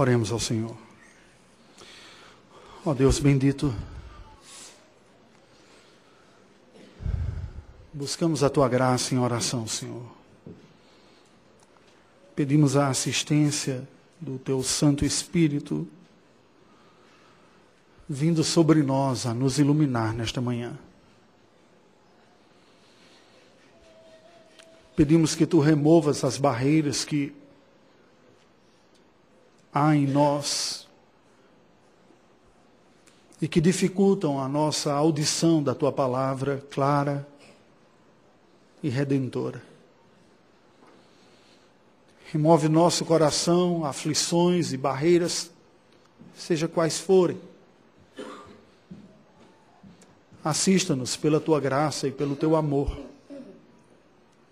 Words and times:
Oremos 0.00 0.32
ao 0.32 0.40
Senhor. 0.40 0.74
Ó 2.86 2.94
Deus 2.94 3.18
bendito, 3.18 3.70
buscamos 7.92 8.42
a 8.42 8.48
tua 8.48 8.66
graça 8.66 9.14
em 9.14 9.18
oração, 9.18 9.66
Senhor. 9.66 10.06
Pedimos 12.34 12.78
a 12.78 12.88
assistência 12.88 13.86
do 14.18 14.38
teu 14.38 14.62
Santo 14.62 15.04
Espírito 15.04 15.86
vindo 18.08 18.42
sobre 18.42 18.82
nós 18.82 19.26
a 19.26 19.34
nos 19.34 19.58
iluminar 19.58 20.14
nesta 20.14 20.40
manhã. 20.40 20.78
Pedimos 24.96 25.34
que 25.34 25.44
tu 25.44 25.60
removas 25.60 26.24
as 26.24 26.38
barreiras 26.38 27.04
que 27.04 27.38
há 29.72 29.94
em 29.94 30.06
nós 30.06 30.88
e 33.40 33.48
que 33.48 33.60
dificultam 33.60 34.38
a 34.38 34.48
nossa 34.48 34.92
audição 34.92 35.62
da 35.62 35.74
tua 35.74 35.90
palavra 35.90 36.62
clara 36.70 37.26
e 38.82 38.88
redentora. 38.88 39.62
Remove 42.32 42.68
nosso 42.68 43.04
coração 43.04 43.84
aflições 43.84 44.72
e 44.72 44.76
barreiras, 44.76 45.50
seja 46.34 46.68
quais 46.68 46.98
forem. 46.98 47.40
Assista-nos 50.44 51.16
pela 51.16 51.40
tua 51.40 51.60
graça 51.60 52.06
e 52.06 52.12
pelo 52.12 52.36
teu 52.36 52.56
amor. 52.56 52.96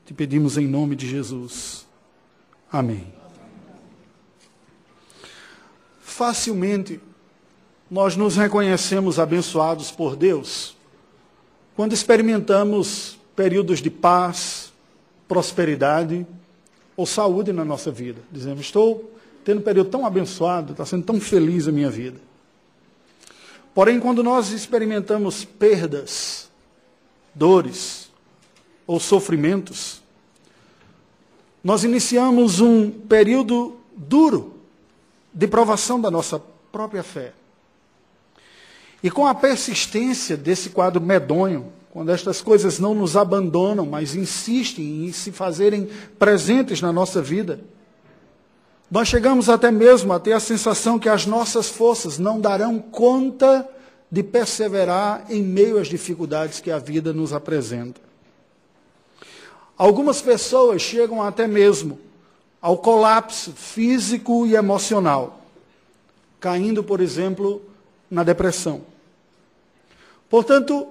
Te 0.05 0.13
pedimos 0.13 0.59
em 0.59 0.67
nome 0.67 0.97
de 0.97 1.09
Jesus. 1.09 1.87
Amém. 2.71 3.19
Facilmente 6.19 7.01
nós 7.89 8.17
nos 8.17 8.35
reconhecemos 8.35 9.21
abençoados 9.21 9.93
por 9.93 10.17
Deus 10.17 10.77
quando 11.77 11.93
experimentamos 11.93 13.17
períodos 13.37 13.81
de 13.81 13.89
paz, 13.89 14.73
prosperidade 15.29 16.27
ou 16.97 17.07
saúde 17.07 17.53
na 17.53 17.65
nossa 17.65 17.93
vida. 17.93 18.21
Dizemos, 18.33 18.63
estou 18.63 19.17
tendo 19.45 19.61
um 19.61 19.63
período 19.63 19.91
tão 19.91 20.05
abençoado, 20.05 20.73
está 20.73 20.85
sendo 20.85 21.05
tão 21.05 21.21
feliz 21.21 21.69
a 21.69 21.73
minha 21.73 21.89
vida. 21.89 22.21
Porém, 23.73 24.01
quando 24.01 24.21
nós 24.21 24.51
experimentamos 24.51 25.45
perdas, 25.45 26.51
dores 27.33 28.11
ou 28.89 28.99
sofrimentos, 28.99 30.03
nós 31.63 31.85
iniciamos 31.85 32.59
um 32.59 32.91
período 32.91 33.77
duro 33.97 34.58
de 35.33 35.47
provação 35.47 36.01
da 36.01 36.11
nossa 36.11 36.41
própria 36.73 37.03
fé. 37.03 37.33
E 39.03 39.11
com 39.11 39.27
a 39.27 39.35
persistência 39.35 40.37
desse 40.37 40.71
quadro 40.71 41.01
medonho, 41.01 41.73
quando 41.91 42.11
estas 42.11 42.41
coisas 42.41 42.79
não 42.79 42.95
nos 42.95 43.17
abandonam, 43.17 43.87
mas 43.87 44.15
insistem 44.15 45.07
em 45.07 45.13
se 45.13 45.33
fazerem 45.33 45.89
presentes 46.19 46.81
na 46.81 46.93
nossa 46.93 47.23
vida, 47.23 47.61
nós 48.91 49.09
chegamos 49.09 49.49
até 49.49 49.71
mesmo 49.71 50.13
a 50.13 50.19
ter 50.19 50.33
a 50.33 50.41
sensação 50.41 50.99
que 50.99 51.09
as 51.09 51.27
nossas 51.27 51.69
forças 51.69 52.19
não 52.19 52.41
darão 52.41 52.79
conta 52.79 53.69
de 54.11 54.23
perseverar 54.23 55.27
em 55.29 55.43
meio 55.43 55.79
às 55.79 55.89
dificuldades 55.89 56.61
que 56.61 56.71
a 56.71 56.79
vida 56.79 57.13
nos 57.13 57.33
apresenta. 57.33 58.01
Algumas 59.77 60.21
pessoas 60.21 60.83
chegam 60.83 61.23
até 61.23 61.47
mesmo 61.47 62.01
ao 62.61 62.79
colapso 62.79 63.53
físico 63.53 64.47
e 64.47 64.55
emocional, 64.55 65.41
caindo, 66.41 66.83
por 66.83 67.01
exemplo, 67.01 67.63
na 68.11 68.23
depressão. 68.23 68.83
Portanto, 70.29 70.89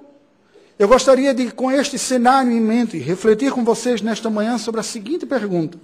eu 0.78 0.88
gostaria 0.88 1.34
de, 1.34 1.50
com 1.50 1.70
este 1.70 1.98
cenário 1.98 2.52
em 2.52 2.60
mente, 2.60 2.98
refletir 2.98 3.52
com 3.52 3.64
vocês 3.64 4.00
nesta 4.00 4.30
manhã 4.30 4.56
sobre 4.58 4.80
a 4.80 4.84
seguinte 4.84 5.26
pergunta: 5.26 5.78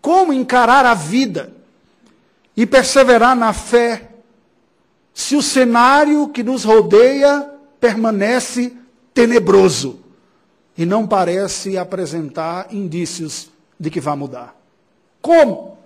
Como 0.00 0.32
encarar 0.32 0.84
a 0.86 0.94
vida 0.94 1.52
e 2.56 2.66
perseverar 2.66 3.36
na 3.36 3.52
fé 3.52 4.08
se 5.14 5.36
o 5.36 5.42
cenário 5.42 6.28
que 6.28 6.42
nos 6.42 6.64
rodeia 6.64 7.48
permanece 7.78 8.72
tenebroso 9.12 10.00
e 10.76 10.86
não 10.86 11.06
parece 11.06 11.76
apresentar 11.76 12.72
indícios 12.72 13.51
de 13.82 13.90
que 13.90 14.00
vai 14.00 14.14
mudar. 14.14 14.54
Como? 15.20 15.76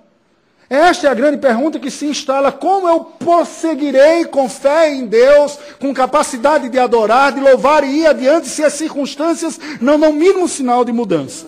Esta 0.68 1.06
é 1.06 1.10
a 1.10 1.14
grande 1.14 1.38
pergunta 1.38 1.78
que 1.78 1.90
se 1.90 2.04
instala: 2.04 2.52
como 2.52 2.86
eu 2.86 3.00
prosseguirei 3.00 4.26
com 4.26 4.50
fé 4.50 4.92
em 4.92 5.06
Deus, 5.06 5.58
com 5.80 5.94
capacidade 5.94 6.68
de 6.68 6.78
adorar, 6.78 7.32
de 7.32 7.40
louvar 7.40 7.82
e 7.84 8.00
ir 8.00 8.06
adiante 8.06 8.48
se 8.48 8.62
as 8.62 8.74
circunstâncias 8.74 9.58
não 9.80 9.98
dão 9.98 10.12
mínimo 10.12 10.46
sinal 10.46 10.84
de 10.84 10.92
mudança? 10.92 11.46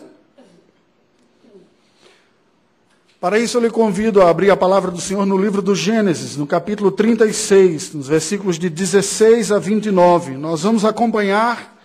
Para 3.21 3.39
isso, 3.39 3.59
eu 3.59 3.63
lhe 3.63 3.71
convido 3.71 4.23
a 4.23 4.31
abrir 4.31 4.51
a 4.51 4.57
palavra 4.57 4.91
do 4.91 5.01
Senhor 5.01 5.27
no 5.27 5.37
livro 5.37 5.61
do 5.61 5.75
Gênesis, 5.75 6.37
no 6.37 6.47
capítulo 6.47 6.91
36, 6.91 7.93
nos 7.93 8.09
versículos 8.09 8.59
de 8.59 8.71
16 8.71 9.53
a 9.53 9.59
29. 9.59 10.37
Nós 10.39 10.63
vamos 10.63 10.85
acompanhar 10.85 11.77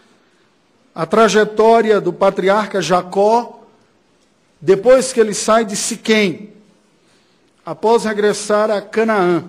a 0.94 1.06
trajetória 1.08 2.00
do 2.00 2.14
patriarca 2.14 2.80
Jacó 2.82 3.63
depois 4.66 5.12
que 5.12 5.20
ele 5.20 5.34
sai 5.34 5.66
de 5.66 5.76
Siquém, 5.76 6.54
após 7.66 8.06
regressar 8.06 8.72
a 8.72 8.82
Canaã. 8.82 9.44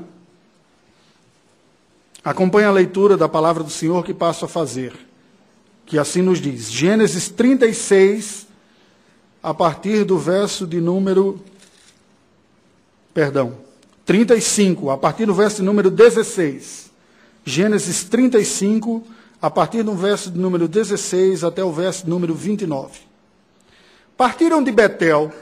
Acompanhe 2.24 2.66
a 2.66 2.72
leitura 2.72 3.16
da 3.16 3.28
palavra 3.28 3.62
do 3.62 3.70
Senhor 3.70 4.04
que 4.04 4.12
passo 4.12 4.44
a 4.44 4.48
fazer, 4.48 4.92
que 5.86 6.00
assim 6.00 6.20
nos 6.20 6.40
diz. 6.40 6.68
Gênesis 6.68 7.28
36, 7.28 8.48
a 9.40 9.54
partir 9.54 10.02
do 10.02 10.18
verso 10.18 10.66
de 10.66 10.80
número. 10.80 11.40
Perdão, 13.12 13.54
35, 14.04 14.90
a 14.90 14.98
partir 14.98 15.26
do 15.26 15.34
verso 15.34 15.58
de 15.58 15.62
número 15.62 15.92
16. 15.92 16.90
Gênesis 17.44 18.02
35, 18.02 19.06
a 19.40 19.48
partir 19.48 19.84
do 19.84 19.94
verso 19.94 20.28
de 20.28 20.40
número 20.40 20.66
16 20.66 21.44
até 21.44 21.62
o 21.62 21.70
verso 21.70 22.02
de 22.02 22.10
número 22.10 22.34
29. 22.34 23.13
Partiram 24.16 24.62
de 24.62 24.70
Betel, 24.70 25.32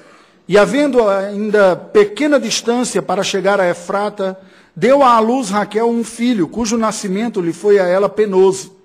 e 0.49 0.59
havendo 0.59 1.09
ainda 1.09 1.77
pequena 1.77 2.41
distância 2.41 3.01
para 3.03 3.23
chegar 3.23 3.61
a 3.61 3.69
Efrata, 3.69 4.39
deu 4.75 5.03
à 5.03 5.19
luz 5.19 5.51
Raquel 5.51 5.89
um 5.89 6.03
filho, 6.03 6.49
cujo 6.49 6.77
nascimento 6.77 7.41
lhe 7.41 7.53
foi 7.53 7.79
a 7.79 7.87
ela 7.87 8.09
penoso. 8.09 8.77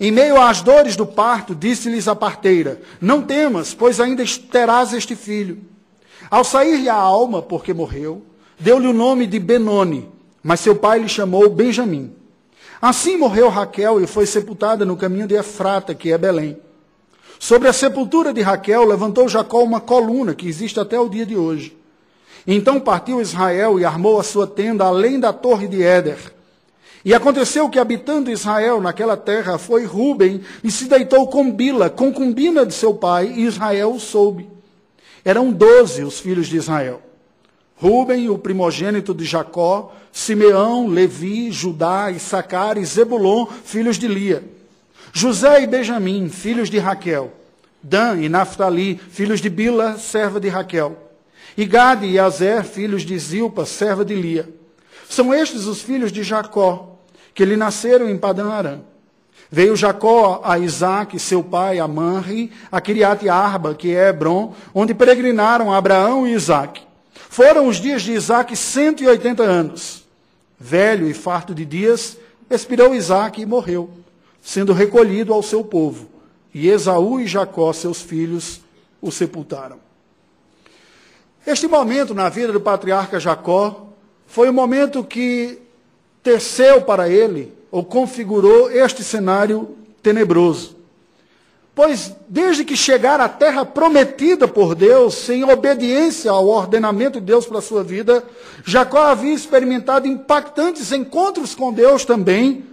Em 0.00 0.12
meio 0.12 0.40
às 0.40 0.62
dores 0.62 0.94
do 0.94 1.04
parto, 1.04 1.54
disse-lhes 1.54 2.06
a 2.06 2.14
parteira: 2.14 2.80
Não 3.00 3.22
temas, 3.22 3.74
pois 3.74 3.98
ainda 3.98 4.22
terás 4.50 4.92
este 4.92 5.16
filho. 5.16 5.58
Ao 6.30 6.44
sair-lhe 6.44 6.88
a 6.88 6.94
alma, 6.94 7.42
porque 7.42 7.74
morreu, 7.74 8.22
deu-lhe 8.58 8.86
o 8.86 8.92
nome 8.92 9.26
de 9.26 9.38
Benoni, 9.38 10.08
mas 10.42 10.60
seu 10.60 10.76
pai 10.76 11.00
lhe 11.00 11.08
chamou 11.08 11.48
Benjamim. 11.50 12.12
Assim 12.80 13.16
morreu 13.16 13.48
Raquel 13.48 14.00
e 14.00 14.06
foi 14.06 14.24
sepultada 14.24 14.84
no 14.84 14.96
caminho 14.96 15.26
de 15.26 15.34
Efrata, 15.34 15.94
que 15.94 16.12
é 16.12 16.18
Belém. 16.18 16.56
Sobre 17.38 17.68
a 17.68 17.72
sepultura 17.72 18.32
de 18.32 18.40
Raquel, 18.40 18.84
levantou 18.84 19.28
Jacó 19.28 19.62
uma 19.62 19.80
coluna 19.80 20.34
que 20.34 20.48
existe 20.48 20.80
até 20.80 20.98
o 20.98 21.08
dia 21.08 21.24
de 21.24 21.36
hoje. 21.36 21.76
Então 22.46 22.80
partiu 22.80 23.20
Israel 23.20 23.78
e 23.78 23.84
armou 23.84 24.18
a 24.18 24.22
sua 24.22 24.46
tenda 24.46 24.84
além 24.84 25.20
da 25.20 25.32
torre 25.32 25.68
de 25.68 25.82
Éder. 25.82 26.32
E 27.04 27.14
aconteceu 27.14 27.68
que, 27.68 27.78
habitando 27.78 28.30
Israel 28.30 28.80
naquela 28.80 29.16
terra, 29.16 29.56
foi 29.56 29.84
Ruben 29.84 30.40
e 30.64 30.70
se 30.70 30.86
deitou 30.86 31.28
com 31.28 31.52
Bila, 31.52 31.88
concubina 31.88 32.66
de 32.66 32.74
seu 32.74 32.92
pai, 32.92 33.32
e 33.36 33.44
Israel 33.44 33.92
o 33.92 34.00
soube. 34.00 34.48
Eram 35.24 35.52
doze 35.52 36.02
os 36.02 36.18
filhos 36.18 36.48
de 36.48 36.56
Israel. 36.56 37.00
Ruben, 37.76 38.28
o 38.28 38.36
primogênito 38.36 39.14
de 39.14 39.24
Jacó, 39.24 39.94
Simeão, 40.12 40.88
Levi, 40.88 41.52
Judá, 41.52 42.10
Issacar 42.10 42.76
e 42.76 42.84
Zebulon, 42.84 43.46
filhos 43.64 43.96
de 43.96 44.08
Lia. 44.08 44.57
José 45.12 45.62
e 45.62 45.66
Benjamim, 45.66 46.28
filhos 46.28 46.68
de 46.70 46.78
Raquel. 46.78 47.32
Dan 47.82 48.20
e 48.20 48.28
Naphtali, 48.28 49.00
filhos 49.10 49.40
de 49.40 49.48
Bila, 49.48 49.96
serva 49.96 50.40
de 50.40 50.48
Raquel. 50.48 50.96
E 51.56 51.64
Gade 51.64 52.06
e 52.06 52.18
Azer, 52.18 52.64
filhos 52.64 53.02
de 53.02 53.18
Zilpa, 53.18 53.64
serva 53.64 54.04
de 54.04 54.14
Lia. 54.14 54.48
São 55.08 55.32
estes 55.32 55.64
os 55.64 55.80
filhos 55.80 56.12
de 56.12 56.22
Jacó, 56.22 56.98
que 57.34 57.44
lhe 57.44 57.56
nasceram 57.56 58.08
em 58.08 58.18
Padã 58.18 58.50
Arã. 58.50 58.80
Veio 59.50 59.74
Jacó 59.74 60.42
a 60.44 60.58
Isaac, 60.58 61.18
seu 61.18 61.42
pai, 61.42 61.78
a 61.78 61.88
Manri, 61.88 62.52
a 62.70 62.80
Kiriat 62.80 63.26
Arba, 63.28 63.74
que 63.74 63.94
é 63.94 64.10
Hebron, 64.10 64.54
onde 64.74 64.92
peregrinaram 64.92 65.72
Abraão 65.72 66.26
e 66.26 66.34
Isaac. 66.34 66.82
Foram 67.14 67.66
os 67.66 67.76
dias 67.76 68.02
de 68.02 68.12
Isaac 68.12 68.54
180 68.54 69.42
anos. 69.42 70.04
Velho 70.60 71.08
e 71.08 71.14
farto 71.14 71.54
de 71.54 71.64
dias, 71.64 72.18
expirou 72.50 72.94
Isaac 72.94 73.40
e 73.40 73.46
morreu 73.46 73.90
sendo 74.42 74.72
recolhido 74.72 75.32
ao 75.32 75.42
seu 75.42 75.64
povo. 75.64 76.08
E 76.52 76.68
Esaú 76.68 77.20
e 77.20 77.26
Jacó, 77.26 77.72
seus 77.72 78.00
filhos, 78.00 78.60
o 79.00 79.10
sepultaram. 79.10 79.78
Este 81.46 81.66
momento 81.66 82.14
na 82.14 82.28
vida 82.28 82.52
do 82.52 82.60
patriarca 82.60 83.20
Jacó 83.20 83.88
foi 84.26 84.48
o 84.50 84.52
momento 84.52 85.04
que 85.04 85.58
teceu 86.22 86.82
para 86.82 87.08
ele, 87.08 87.52
ou 87.70 87.84
configurou 87.84 88.70
este 88.70 89.02
cenário 89.02 89.76
tenebroso. 90.02 90.76
Pois 91.74 92.12
desde 92.28 92.64
que 92.64 92.76
chegar 92.76 93.20
à 93.20 93.28
terra 93.28 93.64
prometida 93.64 94.48
por 94.48 94.74
Deus, 94.74 95.14
sem 95.14 95.44
obediência 95.44 96.30
ao 96.30 96.48
ordenamento 96.48 97.20
de 97.20 97.26
Deus 97.26 97.46
para 97.46 97.58
a 97.58 97.62
sua 97.62 97.84
vida, 97.84 98.24
Jacó 98.64 98.98
havia 98.98 99.32
experimentado 99.32 100.08
impactantes 100.08 100.90
encontros 100.90 101.54
com 101.54 101.72
Deus 101.72 102.04
também, 102.04 102.64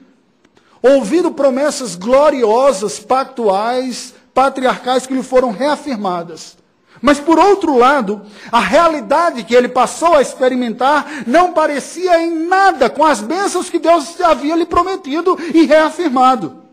ouvido 0.94 1.32
promessas 1.32 1.96
gloriosas, 1.96 3.00
pactuais, 3.00 4.14
patriarcais 4.34 5.08
que 5.08 5.14
lhe 5.14 5.24
foram 5.24 5.52
reafirmadas. 5.52 6.58
Mas, 7.02 7.20
por 7.20 7.38
outro 7.38 7.78
lado, 7.78 8.22
a 8.52 8.60
realidade 8.60 9.44
que 9.44 9.56
ele 9.56 9.68
passou 9.68 10.14
a 10.14 10.22
experimentar 10.22 11.24
não 11.28 11.54
parecia 11.54 12.22
em 12.22 12.48
nada 12.48 12.90
com 12.90 13.04
as 13.04 13.22
bênçãos 13.22 13.70
que 13.70 13.80
Deus 13.80 14.20
havia 14.22 14.56
lhe 14.56 14.66
prometido 14.66 15.38
e 15.54 15.66
reafirmado. 15.66 16.64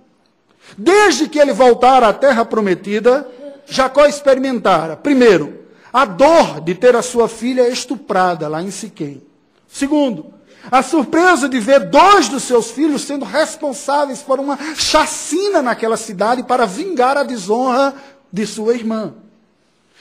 Desde 0.77 1.29
que 1.29 1.39
ele 1.39 1.53
voltara 1.53 2.09
à 2.09 2.13
terra 2.13 2.45
prometida, 2.45 3.29
Jacó 3.67 4.07
experimentara, 4.07 4.97
primeiro, 4.97 5.61
a 5.93 6.05
dor 6.05 6.61
de 6.61 6.75
ter 6.75 6.97
a 6.97 7.03
sua 7.03 7.29
filha 7.29 7.69
estuprada 7.69 8.49
lá 8.49 8.63
em 8.63 8.71
Siquém. 8.71 9.23
Segundo, 9.69 10.33
a 10.71 10.83
surpresa 10.83 11.49
de 11.49 11.59
ver 11.59 11.81
dois 11.91 12.29
dos 12.29 12.45
seus 12.45 12.71
filhos 12.71 13.03
sendo 13.03 13.25
responsáveis 13.25 14.21
por 14.21 14.39
uma 14.39 14.59
chacina 14.77 15.61
naquela 15.61 15.97
cidade 15.97 16.43
para 16.43 16.67
vingar 16.67 17.17
a 17.17 17.23
desonra 17.23 17.95
de 18.33 18.47
sua 18.47 18.75
irmã. 18.75 19.15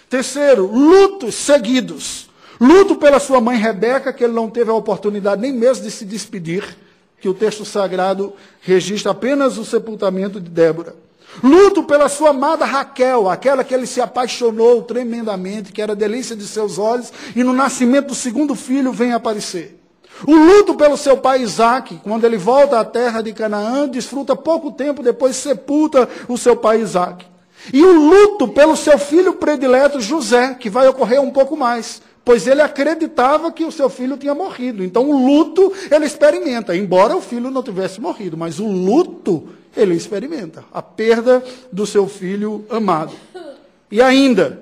Terceiro, 0.09 0.67
lutos 0.67 1.35
seguidos. 1.35 2.29
Luto 2.59 2.95
pela 2.95 3.19
sua 3.19 3.41
mãe 3.41 3.57
Rebeca, 3.57 4.13
que 4.13 4.23
ele 4.23 4.33
não 4.33 4.49
teve 4.49 4.69
a 4.69 4.73
oportunidade 4.75 5.41
nem 5.41 5.51
mesmo 5.51 5.83
de 5.83 5.89
se 5.89 6.05
despedir, 6.05 6.77
que 7.19 7.27
o 7.27 7.33
texto 7.33 7.65
sagrado 7.65 8.33
registra 8.61 9.11
apenas 9.11 9.57
o 9.57 9.65
sepultamento 9.65 10.39
de 10.39 10.49
Débora. 10.49 10.95
Luto 11.43 11.83
pela 11.83 12.07
sua 12.07 12.29
amada 12.29 12.65
Raquel, 12.65 13.29
aquela 13.29 13.63
que 13.63 13.73
ele 13.73 13.87
se 13.87 13.99
apaixonou 13.99 14.83
tremendamente, 14.83 15.71
que 15.71 15.81
era 15.81 15.93
a 15.93 15.95
delícia 15.95 16.35
de 16.35 16.45
seus 16.45 16.77
olhos, 16.77 17.11
e 17.35 17.43
no 17.43 17.53
nascimento 17.53 18.09
do 18.09 18.15
segundo 18.15 18.53
filho 18.53 18.91
vem 18.91 19.13
aparecer. 19.13 19.80
O 20.27 20.35
luto 20.35 20.75
pelo 20.75 20.97
seu 20.97 21.17
pai 21.17 21.41
Isaac, 21.41 21.99
quando 22.03 22.25
ele 22.25 22.37
volta 22.37 22.79
à 22.79 22.85
terra 22.85 23.21
de 23.21 23.33
Canaã, 23.33 23.87
desfruta 23.87 24.35
pouco 24.35 24.71
tempo 24.71 25.01
depois 25.01 25.35
sepulta 25.35 26.07
o 26.27 26.37
seu 26.37 26.55
pai 26.55 26.81
Isaac. 26.81 27.25
E 27.73 27.83
o 27.83 27.91
luto 27.91 28.47
pelo 28.47 28.75
seu 28.75 28.97
filho 28.97 29.33
predileto 29.33 30.01
José, 30.01 30.55
que 30.55 30.69
vai 30.69 30.87
ocorrer 30.87 31.21
um 31.21 31.29
pouco 31.29 31.55
mais, 31.55 32.01
pois 32.25 32.47
ele 32.47 32.61
acreditava 32.61 33.51
que 33.51 33.63
o 33.63 33.71
seu 33.71 33.89
filho 33.89 34.17
tinha 34.17 34.33
morrido. 34.33 34.83
Então 34.83 35.09
o 35.09 35.25
luto 35.25 35.71
ele 35.89 36.05
experimenta, 36.05 36.75
embora 36.75 37.15
o 37.15 37.21
filho 37.21 37.51
não 37.51 37.61
tivesse 37.61 38.01
morrido, 38.01 38.37
mas 38.37 38.59
o 38.59 38.67
luto 38.67 39.47
ele 39.75 39.95
experimenta, 39.95 40.65
a 40.73 40.81
perda 40.81 41.43
do 41.71 41.85
seu 41.85 42.07
filho 42.07 42.65
amado. 42.69 43.13
E 43.91 44.01
ainda, 44.01 44.61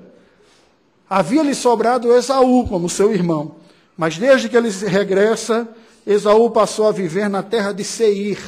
havia-lhe 1.09 1.55
sobrado 1.55 2.13
Esaú 2.13 2.67
como 2.67 2.89
seu 2.89 3.13
irmão, 3.13 3.55
mas 3.99 4.17
desde 4.17 4.47
que 4.47 4.55
ele 4.55 4.69
regressa, 4.69 5.67
Esaú 6.07 6.49
passou 6.51 6.87
a 6.87 6.91
viver 6.93 7.29
na 7.29 7.43
terra 7.43 7.73
de 7.73 7.83
Seir, 7.83 8.39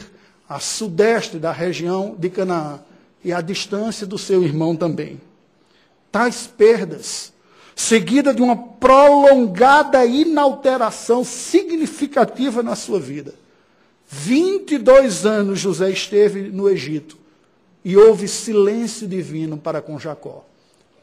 a 0.48 0.62
sudeste 0.62 1.38
da 1.38 1.52
região 1.52 2.16
de 2.18 2.30
Canaã 2.30 2.80
e 3.22 3.34
a 3.34 3.42
distância 3.42 4.08
do 4.08 4.18
seu 4.18 4.44
irmão 4.44 4.78
também. 4.78 5.20
Tais 6.10 6.48
perdas, 6.48 7.34
seguida 7.76 8.34
de 8.34 8.42
uma 8.42 8.56
prolongada 8.56 10.06
inalteração 10.06 11.22
significativa 11.26 12.64
na 12.64 12.74
sua 12.74 13.02
vida. 13.02 13.36
22 14.08 15.26
anos 15.26 15.60
José 15.60 15.90
esteve 15.90 16.44
no 16.44 16.70
Egito 16.70 17.18
e 17.84 17.98
houve 17.98 18.26
silêncio 18.30 19.06
divino 19.06 19.58
para 19.58 19.82
com 19.82 20.00
Jacó. 20.00 20.46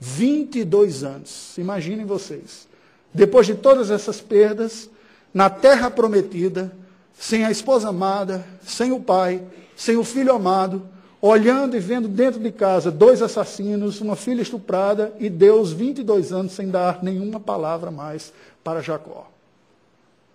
22 0.00 1.04
anos. 1.04 1.52
Imaginem 1.58 2.06
vocês. 2.06 2.67
Depois 3.12 3.46
de 3.46 3.54
todas 3.54 3.90
essas 3.90 4.20
perdas, 4.20 4.88
na 5.32 5.50
terra 5.50 5.90
prometida, 5.90 6.72
sem 7.18 7.44
a 7.44 7.50
esposa 7.50 7.88
amada, 7.88 8.46
sem 8.62 8.92
o 8.92 9.00
pai, 9.00 9.42
sem 9.76 9.96
o 9.96 10.04
filho 10.04 10.32
amado, 10.32 10.82
olhando 11.20 11.76
e 11.76 11.80
vendo 11.80 12.08
dentro 12.08 12.40
de 12.40 12.52
casa 12.52 12.90
dois 12.90 13.22
assassinos, 13.22 14.00
uma 14.00 14.14
filha 14.14 14.42
estuprada 14.42 15.12
e 15.18 15.28
Deus 15.28 15.72
22 15.72 16.32
anos 16.32 16.52
sem 16.52 16.68
dar 16.68 17.02
nenhuma 17.02 17.40
palavra 17.40 17.90
mais 17.90 18.32
para 18.62 18.80
Jacó. 18.80 19.28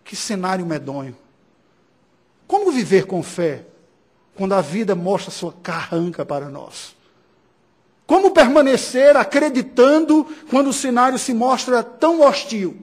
Que 0.03 0.15
cenário 0.15 0.65
medonho. 0.65 1.15
Como 2.45 2.71
viver 2.71 3.05
com 3.05 3.23
fé 3.23 3.65
quando 4.35 4.53
a 4.53 4.61
vida 4.61 4.93
mostra 4.93 5.31
sua 5.31 5.53
carranca 5.63 6.25
para 6.25 6.49
nós? 6.49 6.95
Como 8.05 8.31
permanecer 8.31 9.15
acreditando 9.15 10.27
quando 10.49 10.69
o 10.69 10.73
cenário 10.73 11.17
se 11.17 11.33
mostra 11.33 11.81
tão 11.81 12.21
hostil? 12.21 12.77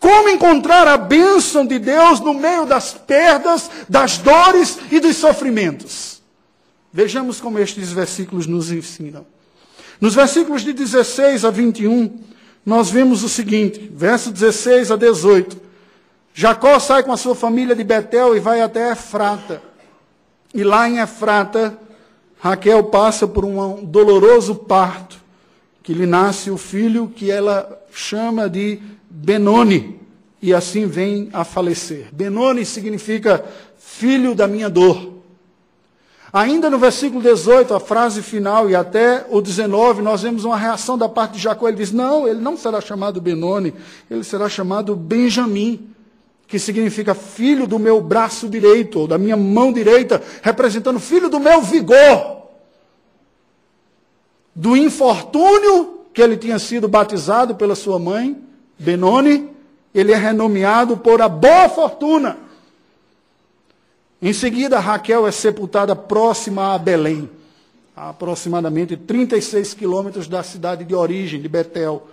Como 0.00 0.28
encontrar 0.28 0.86
a 0.88 0.96
bênção 0.96 1.66
de 1.66 1.78
Deus 1.78 2.20
no 2.20 2.34
meio 2.34 2.66
das 2.66 2.92
perdas, 2.92 3.70
das 3.88 4.18
dores 4.18 4.78
e 4.90 5.00
dos 5.00 5.16
sofrimentos? 5.16 6.22
Vejamos 6.92 7.40
como 7.40 7.58
estes 7.58 7.90
versículos 7.90 8.46
nos 8.46 8.70
ensinam. 8.70 9.26
Nos 10.00 10.14
versículos 10.14 10.62
de 10.62 10.72
16 10.72 11.44
a 11.44 11.50
21, 11.50 12.20
nós 12.64 12.90
vemos 12.90 13.22
o 13.22 13.28
seguinte, 13.28 13.90
verso 13.94 14.30
16 14.30 14.90
a 14.90 14.96
18. 14.96 15.60
Jacó 16.32 16.78
sai 16.78 17.02
com 17.02 17.12
a 17.12 17.16
sua 17.16 17.34
família 17.34 17.74
de 17.76 17.84
Betel 17.84 18.36
e 18.36 18.40
vai 18.40 18.60
até 18.60 18.92
Efrata. 18.92 19.62
E 20.52 20.62
lá 20.62 20.88
em 20.88 20.98
Efrata, 20.98 21.78
Raquel 22.44 22.84
passa 22.84 23.26
por 23.26 23.42
um 23.42 23.82
doloroso 23.86 24.54
parto, 24.54 25.16
que 25.82 25.94
lhe 25.94 26.04
nasce 26.04 26.50
o 26.50 26.58
filho 26.58 27.08
que 27.08 27.30
ela 27.30 27.82
chama 27.90 28.50
de 28.50 28.82
Benoni, 29.08 29.98
e 30.42 30.52
assim 30.52 30.84
vem 30.84 31.30
a 31.32 31.42
falecer. 31.42 32.08
Benoni 32.12 32.66
significa 32.66 33.42
filho 33.78 34.34
da 34.34 34.46
minha 34.46 34.68
dor. 34.68 35.14
Ainda 36.30 36.68
no 36.68 36.78
versículo 36.78 37.22
18, 37.22 37.72
a 37.72 37.80
frase 37.80 38.20
final, 38.20 38.68
e 38.68 38.76
até 38.76 39.24
o 39.30 39.40
19, 39.40 40.02
nós 40.02 40.20
vemos 40.20 40.44
uma 40.44 40.58
reação 40.58 40.98
da 40.98 41.08
parte 41.08 41.36
de 41.36 41.38
Jacó. 41.38 41.66
Ele 41.66 41.78
diz: 41.78 41.92
Não, 41.92 42.28
ele 42.28 42.42
não 42.42 42.58
será 42.58 42.78
chamado 42.78 43.22
Benoni, 43.22 43.72
ele 44.10 44.22
será 44.22 44.50
chamado 44.50 44.94
Benjamim, 44.94 45.94
que 46.46 46.58
significa 46.58 47.14
filho 47.14 47.66
do 47.66 47.78
meu 47.78 48.02
braço 48.02 48.50
direito, 48.50 49.00
ou 49.00 49.06
da 49.06 49.16
minha 49.16 49.36
mão 49.36 49.72
direita, 49.72 50.22
representando 50.42 51.00
filho 51.00 51.30
do 51.30 51.40
meu 51.40 51.62
vigor. 51.62 52.43
Do 54.54 54.76
infortúnio 54.76 56.00
que 56.12 56.22
ele 56.22 56.36
tinha 56.36 56.58
sido 56.58 56.86
batizado 56.86 57.56
pela 57.56 57.74
sua 57.74 57.98
mãe, 57.98 58.40
Benoni, 58.78 59.50
ele 59.94 60.12
é 60.12 60.16
renomeado 60.16 60.96
por 60.96 61.20
a 61.20 61.28
boa 61.28 61.68
fortuna. 61.68 62.38
Em 64.22 64.32
seguida, 64.32 64.78
Raquel 64.78 65.26
é 65.26 65.32
sepultada 65.32 65.94
próxima 65.94 66.74
a 66.74 66.78
Belém, 66.78 67.28
a 67.96 68.10
aproximadamente 68.10 68.96
36 68.96 69.74
quilômetros 69.74 70.28
da 70.28 70.42
cidade 70.42 70.84
de 70.84 70.94
origem, 70.94 71.40
de 71.40 71.48
Betel, 71.48 72.06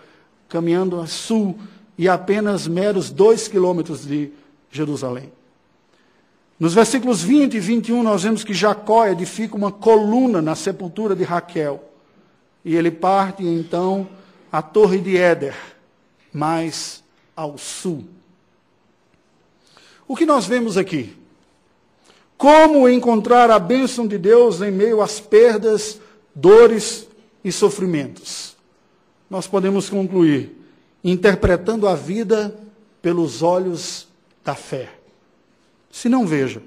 caminhando 0.50 1.00
a 1.00 1.07
sul 1.07 1.57
e 1.98 2.10
apenas 2.10 2.67
meros 2.67 3.10
dois 3.10 3.48
quilômetros 3.48 4.05
de 4.05 4.31
Jerusalém. 4.71 5.31
Nos 6.60 6.74
versículos 6.74 7.21
20 7.21 7.55
e 7.55 7.60
21, 7.60 8.03
nós 8.03 8.24
vemos 8.24 8.43
que 8.43 8.53
Jacó 8.53 9.07
edifica 9.07 9.55
uma 9.55 9.71
coluna 9.71 10.41
na 10.41 10.53
sepultura 10.53 11.15
de 11.15 11.24
Raquel. 11.24 11.90
E 12.63 12.75
ele 12.75 12.91
parte 12.91 13.44
então 13.44 14.08
à 14.51 14.62
torre 14.62 15.00
de 15.00 15.18
Éder, 15.18 15.56
mais 16.34 17.03
ao 17.36 17.58
sul. 17.58 18.06
O 20.08 20.15
que 20.15 20.25
nós 20.25 20.46
vemos 20.46 20.77
aqui? 20.77 21.15
Como 22.38 22.89
encontrar 22.89 23.50
a 23.50 23.60
bênção 23.60 24.08
de 24.08 24.18
Deus 24.18 24.62
em 24.62 24.72
meio 24.72 25.01
às 25.01 25.20
perdas, 25.20 26.00
dores 26.36 27.08
e 27.44 27.51
sofrimentos? 27.51 28.56
Nós 29.30 29.48
podemos 29.48 29.89
concluir 29.89 30.58
interpretando 31.03 31.88
a 31.88 31.96
vida 31.96 32.60
pelos 33.01 33.41
olhos 33.41 34.08
da 34.44 34.56
fé. 34.56 34.89
Se 35.91 36.10
não 36.10 36.25
veja, 36.25 36.62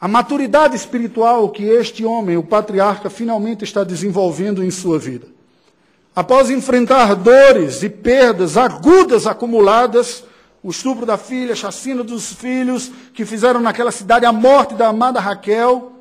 a 0.00 0.08
maturidade 0.08 0.74
espiritual 0.74 1.50
que 1.50 1.62
este 1.62 2.04
homem, 2.04 2.36
o 2.36 2.42
patriarca, 2.42 3.10
finalmente 3.10 3.64
está 3.64 3.84
desenvolvendo 3.84 4.64
em 4.64 4.70
sua 4.70 4.98
vida. 4.98 5.26
Após 6.16 6.48
enfrentar 6.48 7.14
dores 7.14 7.82
e 7.82 7.90
perdas 7.90 8.56
agudas 8.56 9.26
acumuladas, 9.26 10.24
o 10.62 10.70
estupro 10.70 11.04
da 11.04 11.18
filha, 11.18 11.52
a 11.52 11.56
chacina 11.56 12.02
dos 12.02 12.32
filhos, 12.32 12.90
que 13.12 13.26
fizeram 13.26 13.60
naquela 13.60 13.92
cidade 13.92 14.24
a 14.24 14.32
morte 14.32 14.74
da 14.74 14.88
amada 14.88 15.20
Raquel. 15.20 15.92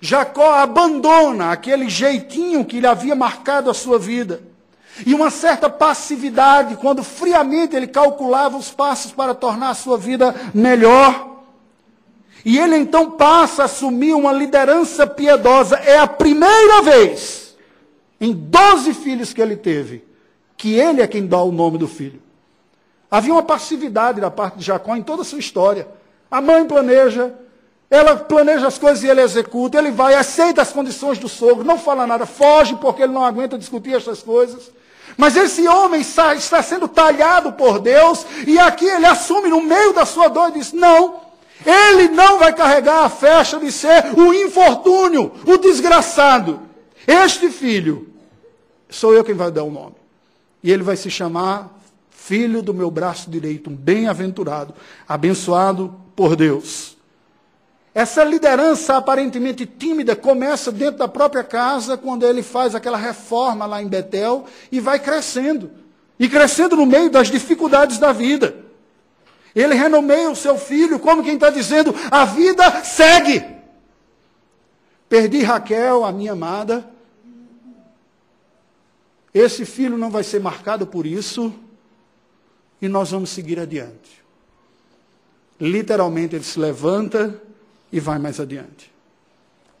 Jacó 0.00 0.54
abandona 0.54 1.52
aquele 1.52 1.88
jeitinho 1.88 2.64
que 2.64 2.80
lhe 2.80 2.86
havia 2.86 3.14
marcado 3.14 3.70
a 3.70 3.74
sua 3.74 3.98
vida. 3.98 4.42
e 5.06 5.14
uma 5.14 5.30
certa 5.30 5.70
passividade, 5.70 6.76
quando 6.76 7.02
friamente 7.02 7.76
ele 7.76 7.86
calculava 7.86 8.56
os 8.58 8.70
passos 8.70 9.12
para 9.12 9.34
tornar 9.34 9.70
a 9.70 9.74
sua 9.74 9.96
vida 9.96 10.34
melhor. 10.52 11.39
E 12.44 12.58
ele 12.58 12.76
então 12.76 13.12
passa 13.12 13.62
a 13.62 13.64
assumir 13.66 14.14
uma 14.14 14.32
liderança 14.32 15.06
piedosa. 15.06 15.76
É 15.76 15.98
a 15.98 16.06
primeira 16.06 16.82
vez, 16.82 17.56
em 18.20 18.32
12 18.32 18.94
filhos 18.94 19.32
que 19.32 19.42
ele 19.42 19.56
teve, 19.56 20.04
que 20.56 20.74
ele 20.74 21.02
é 21.02 21.06
quem 21.06 21.26
dá 21.26 21.42
o 21.42 21.52
nome 21.52 21.78
do 21.78 21.88
filho. 21.88 22.20
Havia 23.10 23.32
uma 23.32 23.42
passividade 23.42 24.20
da 24.20 24.30
parte 24.30 24.58
de 24.58 24.64
Jacó 24.64 24.94
em 24.94 25.02
toda 25.02 25.22
a 25.22 25.24
sua 25.24 25.38
história. 25.38 25.88
A 26.30 26.40
mãe 26.40 26.64
planeja, 26.64 27.34
ela 27.90 28.16
planeja 28.16 28.68
as 28.68 28.78
coisas 28.78 29.02
e 29.02 29.08
ele 29.08 29.20
executa, 29.20 29.78
ele 29.78 29.90
vai, 29.90 30.14
aceita 30.14 30.62
as 30.62 30.72
condições 30.72 31.18
do 31.18 31.28
sogro, 31.28 31.64
não 31.64 31.76
fala 31.76 32.06
nada, 32.06 32.24
foge 32.24 32.76
porque 32.76 33.02
ele 33.02 33.12
não 33.12 33.24
aguenta 33.24 33.58
discutir 33.58 33.94
essas 33.94 34.22
coisas. 34.22 34.70
Mas 35.16 35.36
esse 35.36 35.66
homem 35.66 36.00
está, 36.00 36.34
está 36.34 36.62
sendo 36.62 36.86
talhado 36.86 37.52
por 37.52 37.80
Deus, 37.80 38.24
e 38.46 38.58
aqui 38.58 38.86
ele 38.86 39.06
assume 39.06 39.48
no 39.48 39.60
meio 39.60 39.92
da 39.92 40.06
sua 40.06 40.28
dor 40.28 40.50
e 40.50 40.58
diz: 40.60 40.72
Não, 40.72 41.20
ele 41.64 42.08
não 42.08 42.38
vai 42.38 42.54
carregar 42.54 43.04
a 43.04 43.08
festa 43.08 43.58
de 43.58 43.70
ser 43.70 44.18
o 44.18 44.32
infortúnio, 44.32 45.32
o 45.46 45.56
desgraçado. 45.58 46.60
Este 47.06 47.50
filho, 47.50 48.08
sou 48.88 49.12
eu 49.12 49.24
quem 49.24 49.34
vai 49.34 49.50
dar 49.50 49.64
o 49.64 49.70
nome. 49.70 49.96
E 50.62 50.70
ele 50.70 50.82
vai 50.82 50.96
se 50.96 51.10
chamar 51.10 51.78
filho 52.10 52.62
do 52.62 52.72
meu 52.72 52.90
braço 52.90 53.30
direito, 53.30 53.70
um 53.70 53.74
bem-aventurado, 53.74 54.74
abençoado 55.08 55.94
por 56.14 56.36
Deus. 56.36 56.96
Essa 57.92 58.22
liderança 58.22 58.96
aparentemente 58.96 59.66
tímida 59.66 60.14
começa 60.14 60.70
dentro 60.70 60.98
da 60.98 61.08
própria 61.08 61.42
casa, 61.42 61.96
quando 61.96 62.24
ele 62.24 62.42
faz 62.42 62.74
aquela 62.74 62.96
reforma 62.96 63.66
lá 63.66 63.82
em 63.82 63.88
Betel 63.88 64.44
e 64.70 64.78
vai 64.78 65.00
crescendo. 65.00 65.70
E 66.18 66.28
crescendo 66.28 66.76
no 66.76 66.86
meio 66.86 67.10
das 67.10 67.28
dificuldades 67.28 67.98
da 67.98 68.12
vida. 68.12 68.69
Ele 69.54 69.74
renomeia 69.74 70.30
o 70.30 70.36
seu 70.36 70.56
filho, 70.56 70.98
como 70.98 71.22
quem 71.22 71.34
está 71.34 71.50
dizendo: 71.50 71.94
a 72.10 72.24
vida 72.24 72.84
segue. 72.84 73.44
Perdi 75.08 75.42
Raquel, 75.42 76.04
a 76.04 76.12
minha 76.12 76.32
amada. 76.32 76.88
Esse 79.34 79.64
filho 79.64 79.98
não 79.98 80.10
vai 80.10 80.22
ser 80.22 80.40
marcado 80.40 80.86
por 80.86 81.06
isso. 81.06 81.52
E 82.80 82.88
nós 82.88 83.10
vamos 83.10 83.30
seguir 83.30 83.58
adiante. 83.58 84.22
Literalmente, 85.60 86.36
ele 86.36 86.44
se 86.44 86.58
levanta 86.58 87.40
e 87.92 88.00
vai 88.00 88.18
mais 88.18 88.40
adiante. 88.40 88.90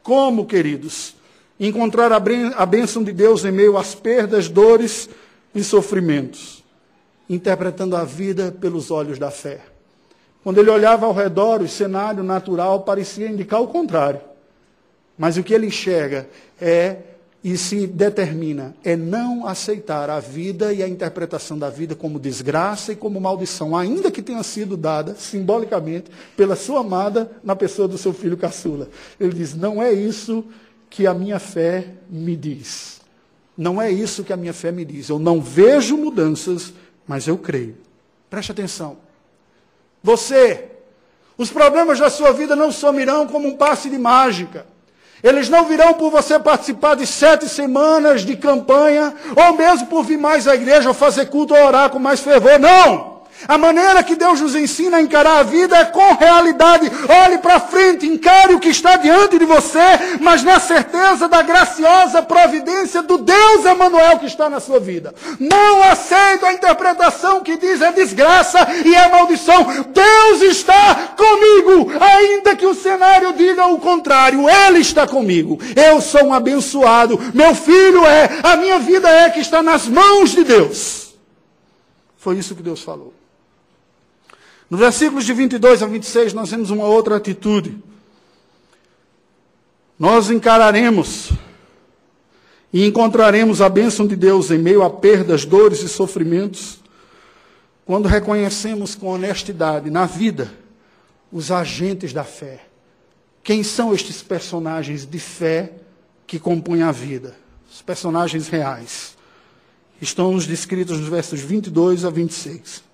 Como, 0.02 0.44
queridos, 0.46 1.14
encontrar 1.58 2.12
a 2.12 2.66
bênção 2.66 3.02
de 3.02 3.12
Deus 3.12 3.44
em 3.44 3.52
meio 3.52 3.78
às 3.78 3.94
perdas, 3.94 4.48
dores 4.48 5.08
e 5.54 5.62
sofrimentos? 5.62 6.59
Interpretando 7.30 7.96
a 7.96 8.04
vida 8.04 8.50
pelos 8.50 8.90
olhos 8.90 9.16
da 9.16 9.30
fé. 9.30 9.60
Quando 10.42 10.58
ele 10.58 10.68
olhava 10.68 11.06
ao 11.06 11.14
redor, 11.14 11.62
o 11.62 11.68
cenário 11.68 12.24
natural 12.24 12.80
parecia 12.80 13.28
indicar 13.28 13.62
o 13.62 13.68
contrário. 13.68 14.20
Mas 15.16 15.36
o 15.36 15.42
que 15.44 15.54
ele 15.54 15.66
enxerga 15.66 16.28
é 16.60 16.96
e 17.42 17.56
se 17.56 17.86
determina 17.86 18.74
é 18.84 18.96
não 18.96 19.46
aceitar 19.46 20.10
a 20.10 20.18
vida 20.18 20.72
e 20.72 20.82
a 20.82 20.88
interpretação 20.88 21.58
da 21.58 21.70
vida 21.70 21.94
como 21.94 22.18
desgraça 22.18 22.92
e 22.92 22.96
como 22.96 23.20
maldição, 23.20 23.76
ainda 23.76 24.10
que 24.10 24.20
tenha 24.20 24.42
sido 24.42 24.76
dada 24.76 25.14
simbolicamente 25.14 26.10
pela 26.36 26.56
sua 26.56 26.80
amada 26.80 27.30
na 27.42 27.54
pessoa 27.54 27.86
do 27.86 27.96
seu 27.96 28.12
filho 28.12 28.36
caçula. 28.36 28.88
Ele 29.18 29.32
diz: 29.32 29.54
"Não 29.54 29.80
é 29.80 29.92
isso 29.92 30.44
que 30.90 31.06
a 31.06 31.14
minha 31.14 31.38
fé 31.38 31.94
me 32.10 32.34
diz. 32.34 33.00
Não 33.56 33.80
é 33.80 33.90
isso 33.90 34.24
que 34.24 34.32
a 34.32 34.36
minha 34.36 34.52
fé 34.52 34.72
me 34.72 34.84
diz. 34.84 35.08
Eu 35.08 35.18
não 35.18 35.40
vejo 35.40 35.96
mudanças 35.96 36.72
mas 37.06 37.26
eu 37.26 37.36
creio. 37.36 37.76
Preste 38.28 38.52
atenção. 38.52 38.98
Você, 40.02 40.68
os 41.36 41.50
problemas 41.50 41.98
da 41.98 42.08
sua 42.08 42.32
vida 42.32 42.54
não 42.54 42.70
sumirão 42.70 43.26
como 43.26 43.48
um 43.48 43.56
passe 43.56 43.90
de 43.90 43.98
mágica. 43.98 44.66
Eles 45.22 45.48
não 45.48 45.66
virão 45.66 45.94
por 45.94 46.10
você 46.10 46.38
participar 46.38 46.94
de 46.94 47.06
sete 47.06 47.48
semanas 47.48 48.22
de 48.22 48.36
campanha, 48.36 49.14
ou 49.36 49.56
mesmo 49.56 49.86
por 49.88 50.02
vir 50.02 50.16
mais 50.16 50.48
à 50.48 50.54
igreja, 50.54 50.88
ou 50.88 50.94
fazer 50.94 51.26
culto, 51.26 51.54
ou 51.54 51.66
orar 51.66 51.90
com 51.90 51.98
mais 51.98 52.20
fervor. 52.20 52.58
Não! 52.58 53.09
A 53.48 53.58
maneira 53.58 54.02
que 54.02 54.14
Deus 54.14 54.40
nos 54.40 54.54
ensina 54.54 54.98
a 54.98 55.02
encarar 55.02 55.38
a 55.38 55.42
vida 55.42 55.76
é 55.76 55.84
com 55.84 56.14
realidade. 56.14 56.90
Olhe 57.24 57.38
para 57.38 57.60
frente, 57.60 58.06
encare 58.06 58.54
o 58.54 58.60
que 58.60 58.68
está 58.68 58.96
diante 58.96 59.38
de 59.38 59.44
você, 59.44 60.18
mas 60.20 60.42
na 60.42 60.60
certeza 60.60 61.28
da 61.28 61.42
graciosa 61.42 62.22
providência 62.22 63.02
do 63.02 63.18
Deus 63.18 63.64
Emanuel 63.64 64.18
que 64.18 64.26
está 64.26 64.48
na 64.48 64.60
sua 64.60 64.78
vida. 64.78 65.14
Não 65.38 65.82
aceito 65.82 66.46
a 66.46 66.52
interpretação 66.52 67.40
que 67.40 67.56
diz 67.56 67.80
é 67.80 67.92
desgraça 67.92 68.58
e 68.84 68.94
é 68.94 69.08
maldição. 69.08 69.66
Deus 69.88 70.42
está 70.42 71.14
comigo, 71.16 71.92
ainda 72.00 72.56
que 72.56 72.66
o 72.66 72.74
cenário 72.74 73.32
diga 73.32 73.66
o 73.66 73.78
contrário. 73.78 74.48
Ele 74.48 74.80
está 74.80 75.06
comigo. 75.06 75.58
Eu 75.74 76.00
sou 76.00 76.26
um 76.26 76.34
abençoado. 76.34 77.18
Meu 77.34 77.54
filho 77.54 78.04
é, 78.06 78.40
a 78.42 78.56
minha 78.56 78.78
vida 78.78 79.08
é 79.08 79.30
que 79.30 79.40
está 79.40 79.62
nas 79.62 79.86
mãos 79.86 80.30
de 80.30 80.44
Deus. 80.44 81.14
Foi 82.16 82.36
isso 82.36 82.54
que 82.54 82.62
Deus 82.62 82.82
falou. 82.82 83.19
No 84.70 84.78
versículos 84.78 85.24
de 85.24 85.32
22 85.32 85.82
a 85.82 85.86
26, 85.86 86.32
nós 86.32 86.50
vemos 86.50 86.70
uma 86.70 86.84
outra 86.84 87.16
atitude. 87.16 87.76
Nós 89.98 90.30
encararemos 90.30 91.32
e 92.72 92.86
encontraremos 92.86 93.60
a 93.60 93.68
bênção 93.68 94.06
de 94.06 94.14
Deus 94.14 94.48
em 94.52 94.58
meio 94.58 94.84
a 94.84 94.88
perdas, 94.88 95.44
dores 95.44 95.82
e 95.82 95.88
sofrimentos, 95.88 96.78
quando 97.84 98.06
reconhecemos 98.06 98.94
com 98.94 99.08
honestidade 99.08 99.90
na 99.90 100.06
vida 100.06 100.52
os 101.32 101.50
agentes 101.50 102.12
da 102.12 102.22
fé. 102.22 102.60
Quem 103.42 103.64
são 103.64 103.92
estes 103.92 104.22
personagens 104.22 105.04
de 105.04 105.18
fé 105.18 105.72
que 106.28 106.38
compõem 106.38 106.82
a 106.82 106.92
vida? 106.92 107.34
Os 107.68 107.82
personagens 107.82 108.46
reais. 108.46 109.16
Estão 110.00 110.36
descritos 110.38 110.98
nos 111.00 111.08
versos 111.08 111.40
22 111.40 112.04
a 112.04 112.10
26. 112.10 112.89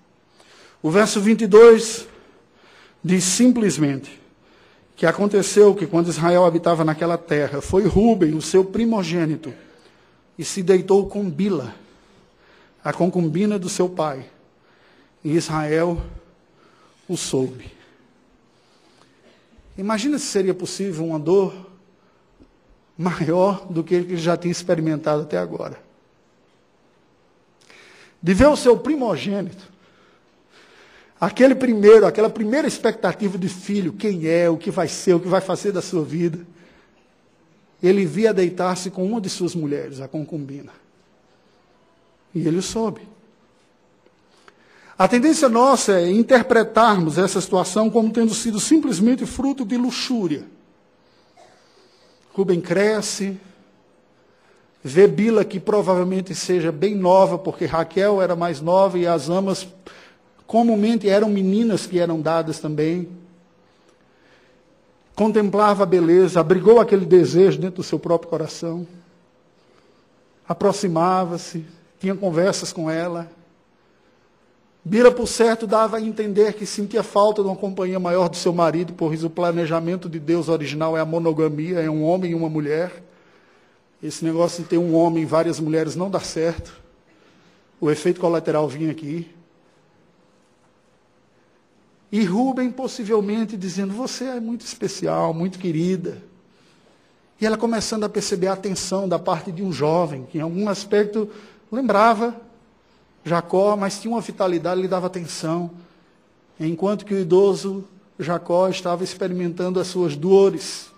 O 0.87 0.89
verso 0.89 1.19
22 1.19 2.07
diz 3.03 3.21
simplesmente 3.25 4.21
que 4.95 5.05
aconteceu 5.05 5.75
que 5.75 5.85
quando 5.85 6.07
Israel 6.07 6.45
habitava 6.45 6.85
naquela 6.85 7.17
terra, 7.17 7.59
foi 7.59 7.85
Ruben, 7.85 8.33
o 8.33 8.41
seu 8.41 8.63
primogênito, 8.63 9.53
e 10.39 10.45
se 10.45 10.63
deitou 10.63 11.05
com 11.09 11.29
Bila, 11.29 11.75
a 12.81 12.93
concubina 12.93 13.59
do 13.59 13.67
seu 13.67 13.89
pai. 13.89 14.29
E 15.25 15.35
Israel 15.35 16.01
o 17.05 17.17
soube. 17.17 17.69
Imagina 19.77 20.17
se 20.17 20.27
seria 20.27 20.53
possível 20.53 21.03
uma 21.03 21.19
dor 21.19 21.53
maior 22.97 23.67
do 23.69 23.83
que 23.83 23.93
ele 23.93 24.15
já 24.15 24.37
tinha 24.37 24.53
experimentado 24.53 25.23
até 25.23 25.37
agora. 25.37 25.77
De 28.23 28.33
ver 28.33 28.47
o 28.47 28.55
seu 28.55 28.77
primogênito 28.77 29.75
Aquele 31.19 31.55
primeiro, 31.55 32.05
aquela 32.05 32.29
primeira 32.29 32.67
expectativa 32.67 33.37
de 33.37 33.49
filho, 33.49 33.93
quem 33.93 34.27
é, 34.27 34.49
o 34.49 34.57
que 34.57 34.69
vai 34.69 34.87
ser, 34.87 35.15
o 35.15 35.19
que 35.19 35.27
vai 35.27 35.41
fazer 35.41 35.71
da 35.71 35.81
sua 35.81 36.03
vida. 36.03 36.39
Ele 37.81 38.05
via 38.05 38.33
deitar-se 38.33 38.91
com 38.91 39.05
uma 39.05 39.19
de 39.19 39.29
suas 39.29 39.55
mulheres, 39.55 39.99
a 39.99 40.07
concubina. 40.07 40.71
E 42.33 42.47
ele 42.47 42.57
o 42.57 42.61
soube. 42.61 43.01
A 44.97 45.07
tendência 45.07 45.47
nossa 45.47 45.99
é 45.99 46.09
interpretarmos 46.09 47.17
essa 47.17 47.39
situação 47.39 47.89
como 47.89 48.11
tendo 48.11 48.33
sido 48.33 48.59
simplesmente 48.59 49.25
fruto 49.25 49.63
de 49.63 49.77
luxúria. 49.77 50.43
Rubem 52.33 52.61
cresce, 52.61 53.39
vê 54.83 55.07
Bila 55.07 55.43
que 55.45 55.59
provavelmente 55.59 56.33
seja 56.33 56.71
bem 56.71 56.95
nova, 56.95 57.37
porque 57.37 57.65
Raquel 57.65 58.21
era 58.21 58.35
mais 58.35 58.59
nova 58.59 58.97
e 58.97 59.05
as 59.05 59.29
amas 59.29 59.67
Comumente 60.47 61.09
eram 61.09 61.29
meninas 61.29 61.85
que 61.85 61.99
eram 61.99 62.21
dadas 62.21 62.59
também. 62.59 63.09
Contemplava 65.13 65.83
a 65.83 65.85
beleza, 65.85 66.39
abrigou 66.39 66.79
aquele 66.79 67.05
desejo 67.05 67.59
dentro 67.59 67.77
do 67.77 67.83
seu 67.83 67.99
próprio 67.99 68.29
coração. 68.29 68.87
Aproximava-se, 70.47 71.65
tinha 71.99 72.15
conversas 72.15 72.71
com 72.71 72.89
ela. 72.89 73.29
Bira, 74.85 75.11
por 75.11 75.27
certo, 75.27 75.67
dava 75.67 75.97
a 75.97 76.01
entender 76.01 76.53
que 76.53 76.65
sentia 76.65 77.03
falta 77.03 77.41
de 77.41 77.49
uma 77.49 77.57
companhia 77.57 77.99
maior 77.99 78.29
do 78.29 78.37
seu 78.37 78.53
marido, 78.53 78.93
pois 78.95 79.21
o 79.25 79.29
planejamento 79.29 80.07
de 80.07 80.17
Deus 80.17 80.47
original 80.47 80.95
é 80.95 81.01
a 81.01 81.05
monogamia, 81.05 81.79
é 81.79 81.89
um 81.89 82.05
homem 82.05 82.31
e 82.31 82.35
uma 82.35 82.47
mulher. 82.47 83.03
Esse 84.01 84.23
negócio 84.23 84.63
de 84.63 84.69
ter 84.69 84.77
um 84.77 84.95
homem 84.95 85.23
e 85.23 85.25
várias 85.25 85.59
mulheres 85.59 85.93
não 85.93 86.09
dá 86.09 86.21
certo. 86.21 86.71
O 87.81 87.91
efeito 87.91 88.21
colateral 88.21 88.69
vinha 88.69 88.91
aqui. 88.91 89.35
E 92.11 92.23
Rubem 92.23 92.71
possivelmente 92.71 93.57
dizendo: 93.57 93.93
Você 93.93 94.25
é 94.25 94.39
muito 94.39 94.65
especial, 94.65 95.33
muito 95.33 95.59
querida. 95.59 96.21
E 97.39 97.45
ela 97.45 97.57
começando 97.57 98.03
a 98.03 98.09
perceber 98.09 98.47
a 98.47 98.53
atenção 98.53 99.07
da 99.07 99.19
parte 99.19 99.51
de 99.51 99.61
um 99.61 99.71
jovem, 99.71 100.25
que 100.25 100.37
em 100.39 100.41
algum 100.41 100.67
aspecto 100.69 101.29
lembrava 101.71 102.35
Jacó, 103.23 103.75
mas 103.75 103.99
tinha 103.99 104.13
uma 104.13 104.21
vitalidade, 104.21 104.81
lhe 104.81 104.87
dava 104.87 105.07
atenção. 105.07 105.69
Enquanto 106.59 107.05
que 107.05 107.13
o 107.13 107.19
idoso 107.19 107.85
Jacó 108.19 108.67
estava 108.67 109.03
experimentando 109.03 109.79
as 109.79 109.87
suas 109.87 110.15
dores. 110.15 110.89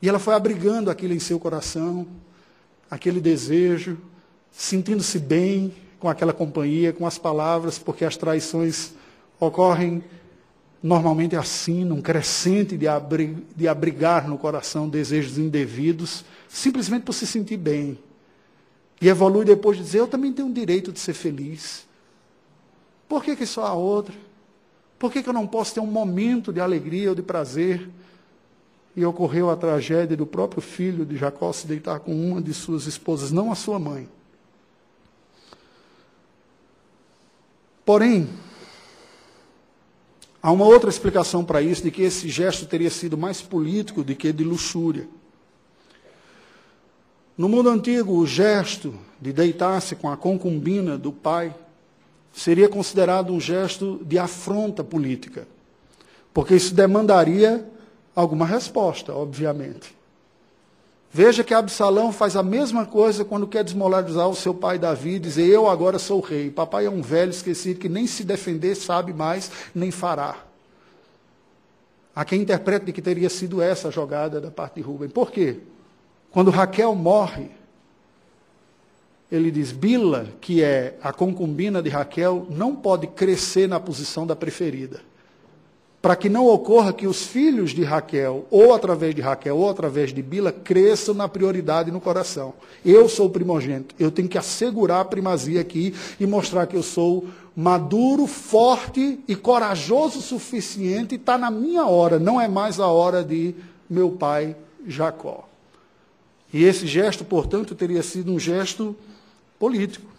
E 0.00 0.08
ela 0.08 0.18
foi 0.18 0.34
abrigando 0.34 0.90
aquilo 0.90 1.12
em 1.12 1.18
seu 1.18 1.38
coração, 1.38 2.06
aquele 2.90 3.20
desejo, 3.20 3.98
sentindo-se 4.50 5.18
bem 5.18 5.74
com 6.00 6.08
aquela 6.08 6.32
companhia, 6.32 6.92
com 6.92 7.06
as 7.06 7.18
palavras, 7.18 7.78
porque 7.78 8.04
as 8.04 8.16
traições 8.16 8.94
ocorrem 9.46 10.04
normalmente 10.82 11.36
assim, 11.36 11.84
num 11.84 12.00
crescente 12.00 12.76
de, 12.76 12.86
de 13.56 13.68
abrigar 13.68 14.28
no 14.28 14.38
coração 14.38 14.88
desejos 14.88 15.38
indevidos, 15.38 16.24
simplesmente 16.48 17.02
por 17.02 17.12
se 17.12 17.26
sentir 17.26 17.56
bem. 17.56 17.98
E 19.00 19.08
evolui 19.08 19.44
depois 19.44 19.76
de 19.76 19.82
dizer: 19.82 19.98
Eu 19.98 20.08
também 20.08 20.32
tenho 20.32 20.48
o 20.48 20.52
direito 20.52 20.92
de 20.92 21.00
ser 21.00 21.14
feliz. 21.14 21.86
Por 23.08 23.22
que, 23.22 23.36
que 23.36 23.46
só 23.46 23.66
a 23.66 23.72
outra? 23.74 24.14
Por 24.98 25.12
que, 25.12 25.22
que 25.22 25.28
eu 25.28 25.32
não 25.32 25.46
posso 25.46 25.74
ter 25.74 25.80
um 25.80 25.86
momento 25.86 26.52
de 26.52 26.60
alegria 26.60 27.10
ou 27.10 27.14
de 27.14 27.22
prazer? 27.22 27.88
E 28.94 29.04
ocorreu 29.04 29.50
a 29.50 29.56
tragédia 29.56 30.16
do 30.16 30.26
próprio 30.26 30.62
filho 30.62 31.04
de 31.04 31.16
Jacó 31.16 31.52
se 31.52 31.66
deitar 31.66 31.98
com 32.00 32.14
uma 32.14 32.40
de 32.40 32.52
suas 32.52 32.86
esposas, 32.86 33.32
não 33.32 33.50
a 33.50 33.54
sua 33.54 33.78
mãe. 33.78 34.08
Porém, 37.84 38.28
há 40.42 40.50
uma 40.50 40.64
outra 40.64 40.90
explicação 40.90 41.44
para 41.44 41.62
isso, 41.62 41.82
de 41.82 41.90
que 41.90 42.02
esse 42.02 42.28
gesto 42.28 42.66
teria 42.66 42.90
sido 42.90 43.16
mais 43.16 43.40
político 43.40 44.02
do 44.02 44.14
que 44.14 44.32
de 44.32 44.42
luxúria. 44.42 45.08
No 47.38 47.48
mundo 47.48 47.70
antigo, 47.70 48.12
o 48.14 48.26
gesto 48.26 48.94
de 49.20 49.32
deitar-se 49.32 49.94
com 49.94 50.10
a 50.10 50.16
concubina 50.16 50.98
do 50.98 51.12
pai 51.12 51.54
seria 52.32 52.68
considerado 52.68 53.32
um 53.32 53.40
gesto 53.40 54.00
de 54.04 54.18
afronta 54.18 54.82
política, 54.82 55.46
porque 56.34 56.54
isso 56.54 56.74
demandaria 56.74 57.66
alguma 58.14 58.46
resposta, 58.46 59.14
obviamente. 59.14 60.01
Veja 61.14 61.44
que 61.44 61.52
Absalão 61.52 62.10
faz 62.10 62.36
a 62.36 62.42
mesma 62.42 62.86
coisa 62.86 63.22
quando 63.22 63.46
quer 63.46 63.62
desmoralizar 63.62 64.26
o 64.28 64.34
seu 64.34 64.54
pai 64.54 64.78
Davi, 64.78 65.18
dizer 65.18 65.46
eu 65.46 65.68
agora 65.68 65.98
sou 65.98 66.20
rei. 66.20 66.50
Papai 66.50 66.86
é 66.86 66.90
um 66.90 67.02
velho 67.02 67.30
esquecido 67.30 67.78
que 67.78 67.88
nem 67.88 68.06
se 68.06 68.24
defender 68.24 68.74
sabe 68.74 69.12
mais, 69.12 69.50
nem 69.74 69.90
fará. 69.90 70.36
Há 72.16 72.24
quem 72.24 72.40
interprete 72.40 72.92
que 72.92 73.02
teria 73.02 73.28
sido 73.28 73.60
essa 73.60 73.88
a 73.88 73.90
jogada 73.90 74.40
da 74.40 74.50
parte 74.50 74.76
de 74.76 74.80
Rubem. 74.80 75.10
Por 75.10 75.30
quê? 75.30 75.58
Quando 76.30 76.50
Raquel 76.50 76.94
morre, 76.94 77.50
ele 79.30 79.50
diz: 79.50 79.70
Bila, 79.70 80.28
que 80.40 80.62
é 80.62 80.96
a 81.02 81.12
concubina 81.12 81.82
de 81.82 81.90
Raquel, 81.90 82.46
não 82.48 82.74
pode 82.74 83.06
crescer 83.06 83.68
na 83.68 83.78
posição 83.78 84.26
da 84.26 84.34
preferida. 84.34 85.00
Para 86.02 86.16
que 86.16 86.28
não 86.28 86.48
ocorra 86.48 86.92
que 86.92 87.06
os 87.06 87.22
filhos 87.22 87.70
de 87.70 87.84
Raquel, 87.84 88.44
ou 88.50 88.74
através 88.74 89.14
de 89.14 89.20
Raquel, 89.20 89.56
ou 89.56 89.70
através 89.70 90.12
de 90.12 90.20
Bila, 90.20 90.50
cresçam 90.50 91.14
na 91.14 91.28
prioridade 91.28 91.92
no 91.92 92.00
coração. 92.00 92.54
Eu 92.84 93.08
sou 93.08 93.26
o 93.26 93.30
primogênito. 93.30 93.94
Eu 94.00 94.10
tenho 94.10 94.28
que 94.28 94.36
assegurar 94.36 95.00
a 95.00 95.04
primazia 95.04 95.60
aqui 95.60 95.94
e 96.18 96.26
mostrar 96.26 96.66
que 96.66 96.76
eu 96.76 96.82
sou 96.82 97.28
maduro, 97.54 98.26
forte 98.26 99.20
e 99.28 99.36
corajoso 99.36 100.18
o 100.18 100.22
suficiente. 100.22 101.14
Está 101.14 101.38
na 101.38 101.52
minha 101.52 101.86
hora, 101.86 102.18
não 102.18 102.40
é 102.40 102.48
mais 102.48 102.80
a 102.80 102.88
hora 102.88 103.22
de 103.22 103.54
meu 103.88 104.10
pai 104.10 104.56
Jacó. 104.84 105.48
E 106.52 106.64
esse 106.64 106.84
gesto, 106.84 107.24
portanto, 107.24 107.76
teria 107.76 108.02
sido 108.02 108.32
um 108.32 108.40
gesto 108.40 108.96
político. 109.56 110.11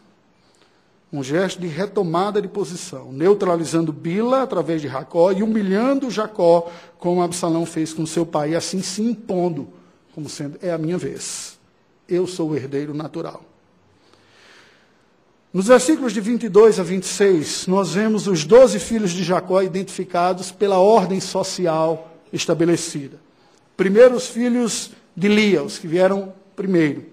Um 1.13 1.21
gesto 1.23 1.61
de 1.61 1.67
retomada 1.67 2.41
de 2.41 2.47
posição, 2.47 3.11
neutralizando 3.11 3.93
Bila 3.93 4.41
através 4.41 4.81
de 4.81 4.87
Jacó 4.87 5.31
e 5.31 5.43
humilhando 5.43 6.09
Jacó, 6.09 6.71
como 6.97 7.21
Absalão 7.21 7.67
fez 7.67 7.93
com 7.93 8.03
seu 8.03 8.25
pai, 8.25 8.53
e 8.53 8.55
assim 8.55 8.81
se 8.81 9.03
impondo, 9.03 9.69
como 10.15 10.27
sendo, 10.27 10.57
é 10.59 10.71
a 10.71 10.77
minha 10.77 10.97
vez. 10.97 11.59
Eu 12.09 12.25
sou 12.25 12.49
o 12.49 12.55
herdeiro 12.55 12.95
natural. 12.95 13.45
Nos 15.53 15.67
versículos 15.67 16.13
de 16.13 16.19
22 16.19 16.79
a 16.79 16.83
26, 16.83 17.67
nós 17.67 17.93
vemos 17.93 18.25
os 18.25 18.43
doze 18.43 18.79
filhos 18.79 19.11
de 19.11 19.23
Jacó 19.23 19.61
identificados 19.61 20.51
pela 20.51 20.79
ordem 20.79 21.19
social 21.19 22.11
estabelecida. 22.33 23.19
Primeiro, 23.77 24.15
os 24.15 24.25
filhos 24.25 24.89
de 25.15 25.27
Lia, 25.27 25.61
os 25.61 25.77
que 25.77 25.85
vieram 25.85 26.33
primeiro. 26.55 27.05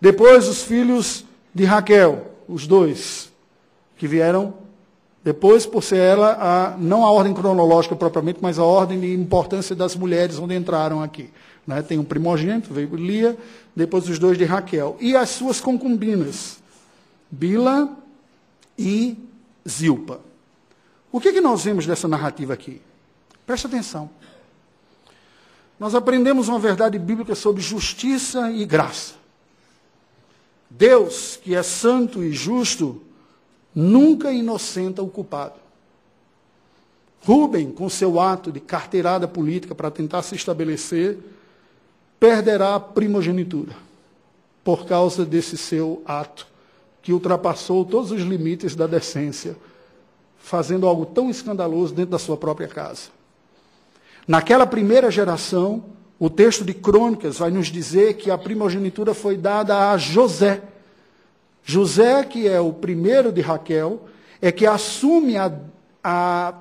Depois 0.00 0.48
os 0.48 0.62
filhos 0.62 1.26
de 1.54 1.64
Raquel, 1.64 2.35
os 2.48 2.66
dois, 2.66 3.32
que 3.96 4.06
vieram 4.06 4.54
depois, 5.26 5.66
por 5.66 5.82
ser 5.82 5.96
ela, 5.96 6.36
a, 6.38 6.76
não 6.78 7.04
a 7.04 7.10
ordem 7.10 7.34
cronológica 7.34 7.96
propriamente, 7.96 8.38
mas 8.40 8.60
a 8.60 8.62
ordem 8.62 9.00
de 9.00 9.12
importância 9.12 9.74
das 9.74 9.96
mulheres 9.96 10.38
onde 10.38 10.54
entraram 10.54 11.02
aqui. 11.02 11.30
Né? 11.66 11.82
Tem 11.82 11.98
um 11.98 12.04
primogênito, 12.04 12.72
veio 12.72 12.94
Lia, 12.94 13.36
depois 13.74 14.08
os 14.08 14.20
dois 14.20 14.38
de 14.38 14.44
Raquel. 14.44 14.96
E 15.00 15.16
as 15.16 15.30
suas 15.30 15.60
concubinas, 15.60 16.58
Bila 17.28 17.90
e 18.78 19.18
Zilpa. 19.68 20.20
O 21.10 21.20
que, 21.20 21.32
que 21.32 21.40
nós 21.40 21.64
vemos 21.64 21.86
dessa 21.86 22.06
narrativa 22.06 22.54
aqui? 22.54 22.80
Presta 23.44 23.66
atenção. 23.66 24.08
Nós 25.76 25.96
aprendemos 25.96 26.46
uma 26.46 26.60
verdade 26.60 27.00
bíblica 27.00 27.34
sobre 27.34 27.60
justiça 27.60 28.48
e 28.52 28.64
graça. 28.64 29.15
Deus, 30.68 31.36
que 31.42 31.54
é 31.54 31.62
santo 31.62 32.22
e 32.22 32.32
justo, 32.32 33.00
nunca 33.74 34.32
inocenta 34.32 35.02
o 35.02 35.08
culpado. 35.08 35.54
Rubem, 37.22 37.70
com 37.70 37.88
seu 37.88 38.20
ato 38.20 38.52
de 38.52 38.60
carteirada 38.60 39.26
política 39.26 39.74
para 39.74 39.90
tentar 39.90 40.22
se 40.22 40.34
estabelecer, 40.34 41.18
perderá 42.20 42.76
a 42.76 42.80
primogenitura 42.80 43.74
por 44.62 44.86
causa 44.86 45.24
desse 45.24 45.56
seu 45.56 46.02
ato, 46.04 46.46
que 47.02 47.12
ultrapassou 47.12 47.84
todos 47.84 48.10
os 48.10 48.22
limites 48.22 48.74
da 48.74 48.86
decência, 48.86 49.56
fazendo 50.38 50.86
algo 50.88 51.06
tão 51.06 51.30
escandaloso 51.30 51.94
dentro 51.94 52.10
da 52.10 52.18
sua 52.18 52.36
própria 52.36 52.66
casa. 52.66 53.10
Naquela 54.26 54.66
primeira 54.66 55.08
geração, 55.10 55.84
o 56.18 56.30
texto 56.30 56.64
de 56.64 56.72
Crônicas 56.72 57.38
vai 57.38 57.50
nos 57.50 57.66
dizer 57.66 58.14
que 58.14 58.30
a 58.30 58.38
primogenitura 58.38 59.12
foi 59.12 59.36
dada 59.36 59.90
a 59.90 59.98
José. 59.98 60.62
José, 61.62 62.24
que 62.24 62.48
é 62.48 62.60
o 62.60 62.72
primeiro 62.72 63.30
de 63.30 63.40
Raquel, 63.40 64.04
é 64.40 64.50
que 64.50 64.64
assume 64.64 65.36
a, 65.36 65.52
a 66.02 66.54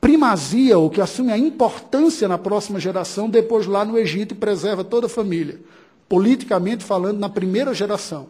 primazia, 0.00 0.78
ou 0.78 0.88
que 0.88 1.00
assume 1.00 1.30
a 1.30 1.38
importância 1.38 2.26
na 2.26 2.38
próxima 2.38 2.80
geração, 2.80 3.28
depois 3.28 3.66
lá 3.66 3.84
no 3.84 3.98
Egito 3.98 4.32
e 4.32 4.38
preserva 4.38 4.82
toda 4.82 5.06
a 5.06 5.10
família. 5.10 5.60
Politicamente 6.08 6.84
falando, 6.84 7.18
na 7.18 7.28
primeira 7.28 7.74
geração. 7.74 8.28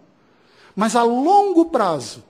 Mas 0.75 0.97
a 0.97 1.03
longo 1.03 1.67
prazo, 1.67 2.25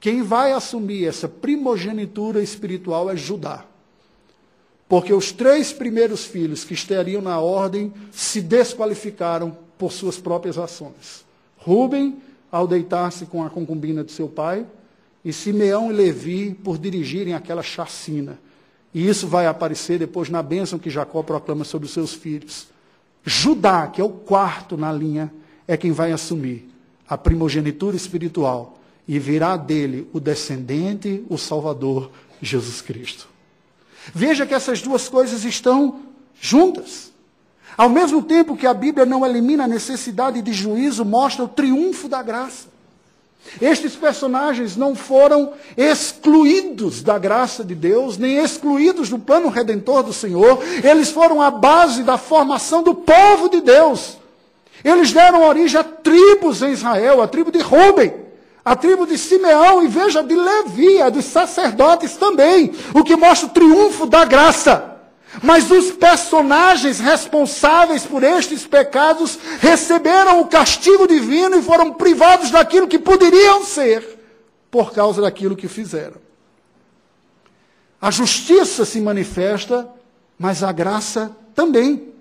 quem 0.00 0.22
vai 0.22 0.52
assumir 0.52 1.06
essa 1.06 1.28
primogenitura 1.28 2.42
espiritual 2.42 3.10
é 3.10 3.16
Judá. 3.16 3.64
Porque 4.88 5.12
os 5.12 5.32
três 5.32 5.72
primeiros 5.72 6.24
filhos 6.24 6.64
que 6.64 6.74
estariam 6.74 7.20
na 7.20 7.40
ordem 7.40 7.92
se 8.12 8.40
desqualificaram 8.40 9.56
por 9.76 9.92
suas 9.92 10.18
próprias 10.18 10.56
ações. 10.58 11.24
Rubem, 11.56 12.22
ao 12.50 12.66
deitar-se 12.66 13.26
com 13.26 13.44
a 13.44 13.50
concubina 13.50 14.04
de 14.04 14.12
seu 14.12 14.28
pai, 14.28 14.64
e 15.24 15.32
Simeão 15.32 15.90
e 15.90 15.94
Levi 15.94 16.54
por 16.54 16.78
dirigirem 16.78 17.34
aquela 17.34 17.62
chacina. 17.62 18.38
E 18.94 19.08
isso 19.08 19.26
vai 19.26 19.46
aparecer 19.46 19.98
depois 19.98 20.30
na 20.30 20.42
bênção 20.42 20.78
que 20.78 20.88
Jacó 20.88 21.22
proclama 21.22 21.64
sobre 21.64 21.86
os 21.86 21.92
seus 21.92 22.14
filhos. 22.14 22.68
Judá, 23.24 23.88
que 23.88 24.00
é 24.00 24.04
o 24.04 24.08
quarto 24.08 24.76
na 24.76 24.92
linha, 24.92 25.32
é 25.66 25.76
quem 25.76 25.90
vai 25.90 26.12
assumir 26.12 26.70
a 27.08 27.18
primogenitura 27.18 27.96
espiritual 27.96 28.78
e 29.06 29.18
virá 29.18 29.56
dele 29.56 30.08
o 30.12 30.20
descendente, 30.20 31.24
o 31.28 31.36
Salvador, 31.36 32.10
Jesus 32.40 32.80
Cristo. 32.80 33.35
Veja 34.14 34.46
que 34.46 34.54
essas 34.54 34.80
duas 34.80 35.08
coisas 35.08 35.44
estão 35.44 36.00
juntas. 36.40 37.12
Ao 37.76 37.88
mesmo 37.88 38.22
tempo 38.22 38.56
que 38.56 38.66
a 38.66 38.72
Bíblia 38.72 39.04
não 39.04 39.24
elimina 39.24 39.64
a 39.64 39.68
necessidade 39.68 40.40
de 40.40 40.52
juízo, 40.52 41.04
mostra 41.04 41.44
o 41.44 41.48
triunfo 41.48 42.08
da 42.08 42.22
graça. 42.22 42.68
Estes 43.60 43.94
personagens 43.94 44.76
não 44.76 44.94
foram 44.94 45.52
excluídos 45.76 47.02
da 47.02 47.18
graça 47.18 47.62
de 47.62 47.74
Deus, 47.74 48.18
nem 48.18 48.38
excluídos 48.38 49.08
do 49.08 49.18
plano 49.18 49.48
redentor 49.48 50.02
do 50.02 50.12
Senhor, 50.12 50.60
eles 50.82 51.10
foram 51.10 51.40
a 51.40 51.50
base 51.50 52.02
da 52.02 52.18
formação 52.18 52.82
do 52.82 52.94
povo 52.94 53.48
de 53.48 53.60
Deus. 53.60 54.18
Eles 54.82 55.12
deram 55.12 55.46
origem 55.46 55.78
a 55.78 55.84
tribos 55.84 56.60
em 56.62 56.72
Israel, 56.72 57.22
a 57.22 57.28
tribo 57.28 57.52
de 57.52 57.60
Ruben 57.60 58.25
a 58.66 58.74
tribo 58.74 59.06
de 59.06 59.16
Simeão 59.16 59.84
e 59.84 59.86
veja 59.86 60.24
de 60.24 60.34
Levi, 60.34 61.00
a 61.00 61.08
dos 61.08 61.26
sacerdotes 61.26 62.16
também, 62.16 62.74
o 62.92 63.04
que 63.04 63.14
mostra 63.14 63.46
o 63.46 63.50
triunfo 63.50 64.06
da 64.06 64.24
graça. 64.24 64.96
Mas 65.40 65.70
os 65.70 65.92
personagens 65.92 66.98
responsáveis 66.98 68.04
por 68.04 68.24
estes 68.24 68.66
pecados 68.66 69.38
receberam 69.60 70.40
o 70.40 70.48
castigo 70.48 71.06
divino 71.06 71.56
e 71.56 71.62
foram 71.62 71.92
privados 71.92 72.50
daquilo 72.50 72.88
que 72.88 72.98
poderiam 72.98 73.64
ser 73.64 74.18
por 74.68 74.92
causa 74.92 75.22
daquilo 75.22 75.54
que 75.54 75.68
fizeram. 75.68 76.16
A 78.00 78.10
justiça 78.10 78.84
se 78.84 79.00
manifesta, 79.00 79.88
mas 80.36 80.64
a 80.64 80.72
graça 80.72 81.30
também. 81.54 82.12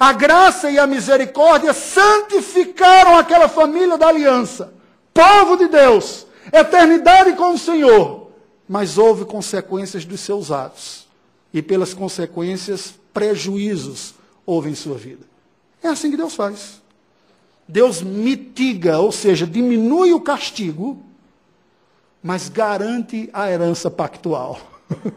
A 0.00 0.14
graça 0.14 0.70
e 0.70 0.78
a 0.78 0.86
misericórdia 0.86 1.74
santificaram 1.74 3.18
aquela 3.18 3.50
família 3.50 3.98
da 3.98 4.08
aliança, 4.08 4.73
povo 5.14 5.56
de 5.56 5.68
Deus, 5.68 6.26
eternidade 6.52 7.34
com 7.34 7.54
o 7.54 7.58
Senhor. 7.58 8.30
Mas 8.68 8.98
houve 8.98 9.24
consequências 9.24 10.04
dos 10.04 10.20
seus 10.20 10.50
atos, 10.50 11.06
e 11.52 11.62
pelas 11.62 11.94
consequências, 11.94 12.94
prejuízos 13.12 14.14
houve 14.44 14.70
em 14.70 14.74
sua 14.74 14.96
vida. 14.96 15.24
É 15.82 15.88
assim 15.88 16.10
que 16.10 16.16
Deus 16.16 16.34
faz. 16.34 16.82
Deus 17.68 18.02
mitiga, 18.02 18.98
ou 18.98 19.12
seja, 19.12 19.46
diminui 19.46 20.12
o 20.12 20.20
castigo, 20.20 21.02
mas 22.22 22.48
garante 22.48 23.30
a 23.32 23.50
herança 23.50 23.90
pactual. 23.90 24.58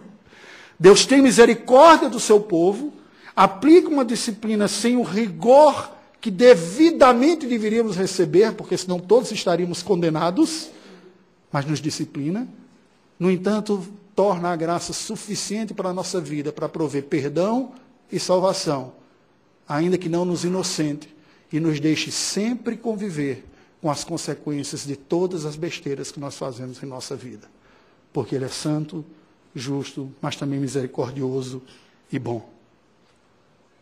Deus 0.80 1.06
tem 1.06 1.22
misericórdia 1.22 2.10
do 2.10 2.20
seu 2.20 2.40
povo, 2.40 2.94
aplica 3.36 3.90
uma 3.90 4.06
disciplina 4.06 4.68
sem 4.68 4.96
o 4.96 5.02
rigor 5.02 5.97
que 6.20 6.32
devidamente 6.32 7.46
deveríamos 7.46 7.96
receber, 7.96 8.54
porque 8.54 8.78
senão 8.78 9.00
todos 9.00 9.32
estaríamos 9.32 9.84
condenados, 9.84 10.70
mas 11.52 11.66
nos 11.66 11.80
disciplina. 11.80 12.48
No 13.20 13.30
entanto, 13.32 13.88
torna 14.16 14.50
a 14.50 14.56
graça 14.56 14.94
suficiente 14.94 15.74
para 15.74 15.90
a 15.90 15.94
nossa 15.94 16.20
vida, 16.20 16.52
para 16.52 16.68
prover 16.68 17.04
perdão 17.04 17.74
e 18.12 18.20
salvação, 18.20 18.94
ainda 19.68 19.98
que 19.98 20.10
não 20.10 20.26
nos 20.26 20.44
inocente, 20.44 21.16
e 21.52 21.60
nos 21.60 21.80
deixe 21.80 22.12
sempre 22.12 22.76
conviver 22.76 23.46
com 23.82 23.90
as 23.90 24.04
consequências 24.04 24.86
de 24.86 24.96
todas 24.96 25.46
as 25.46 25.56
besteiras 25.56 26.12
que 26.12 26.20
nós 26.20 26.36
fazemos 26.36 26.82
em 26.82 26.86
nossa 26.86 27.16
vida. 27.16 27.48
Porque 28.12 28.36
Ele 28.36 28.46
é 28.46 28.50
santo, 28.50 29.06
justo, 29.56 30.12
mas 30.22 30.36
também 30.36 30.60
misericordioso 30.60 31.62
e 32.12 32.20
bom. 32.20 32.57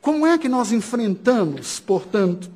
Como 0.05 0.23
é 0.27 0.37
que 0.37 0.47
nós 0.47 0.71
enfrentamos, 0.71 1.79
portanto, 1.79 2.47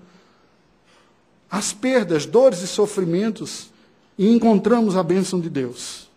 as 1.49 1.73
perdas, 1.73 2.27
dores 2.27 2.62
e 2.62 2.67
sofrimentos 2.67 3.71
e 4.15 4.29
encontramos 4.29 4.95
a 4.95 5.01
bênção 5.01 5.39
de 5.39 5.49
Deus? 5.49 6.12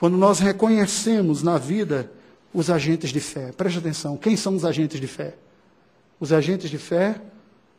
Quando 0.00 0.16
nós 0.16 0.40
reconhecemos 0.40 1.44
na 1.44 1.58
vida 1.58 2.10
os 2.52 2.70
agentes 2.70 3.10
de 3.10 3.20
fé. 3.20 3.52
Preste 3.52 3.78
atenção, 3.78 4.16
quem 4.16 4.36
são 4.36 4.56
os 4.56 4.64
agentes 4.64 5.00
de 5.00 5.06
fé? 5.06 5.36
Os 6.18 6.32
agentes 6.32 6.68
de 6.68 6.76
fé 6.76 7.20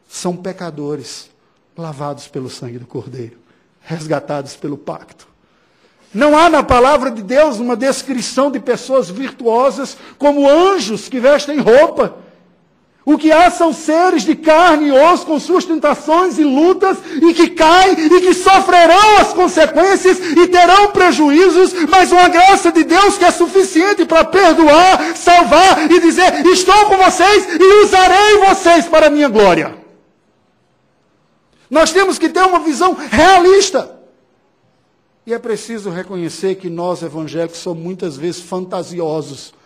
são 0.07 0.33
pecadores 0.37 1.29
lavados 1.75 2.29
pelo 2.29 2.49
sangue 2.49 2.79
do 2.79 2.87
Cordeiro, 2.87 3.39
resgatados 3.81 4.55
pelo 4.55 4.77
pacto. 4.77 5.27
Não 6.13 6.33
há 6.37 6.49
na 6.49 6.63
palavra 6.63 7.11
de 7.11 7.23
Deus 7.23 7.59
uma 7.59 7.75
descrição 7.75 8.49
de 8.49 8.57
pessoas 8.57 9.09
virtuosas 9.09 9.97
como 10.17 10.49
anjos 10.49 11.09
que 11.09 11.19
vestem 11.19 11.59
roupa 11.59 12.28
o 13.11 13.17
que 13.17 13.31
há 13.31 13.49
são 13.49 13.73
seres 13.73 14.21
de 14.21 14.35
carne 14.35 14.89
e 14.89 14.91
osso 14.91 15.25
com 15.25 15.39
suas 15.39 15.65
tentações 15.65 16.37
e 16.37 16.43
lutas 16.43 16.95
e 17.19 17.33
que 17.33 17.49
caem 17.49 17.93
e 17.93 18.21
que 18.21 18.35
sofrerão 18.35 19.17
as 19.17 19.33
consequências 19.33 20.19
e 20.19 20.47
terão 20.47 20.91
prejuízos, 20.91 21.73
mas 21.89 22.11
uma 22.11 22.27
graça 22.29 22.71
de 22.71 22.83
Deus 22.83 23.17
que 23.17 23.25
é 23.25 23.31
suficiente 23.31 24.05
para 24.05 24.25
perdoar, 24.25 25.17
salvar 25.17 25.91
e 25.91 25.99
dizer: 25.99 26.45
Estou 26.45 26.85
com 26.85 26.97
vocês 26.97 27.47
e 27.59 27.83
usarei 27.83 28.37
vocês 28.47 28.85
para 28.85 29.07
a 29.07 29.09
minha 29.09 29.27
glória. 29.27 29.75
Nós 31.67 31.91
temos 31.91 32.19
que 32.19 32.29
ter 32.29 32.43
uma 32.43 32.59
visão 32.59 32.93
realista. 32.93 33.97
E 35.25 35.33
é 35.33 35.39
preciso 35.39 35.89
reconhecer 35.89 36.55
que 36.55 36.69
nós 36.69 37.01
evangélicos 37.01 37.57
somos 37.57 37.83
muitas 37.83 38.15
vezes 38.15 38.41
fantasiosos 38.41 39.57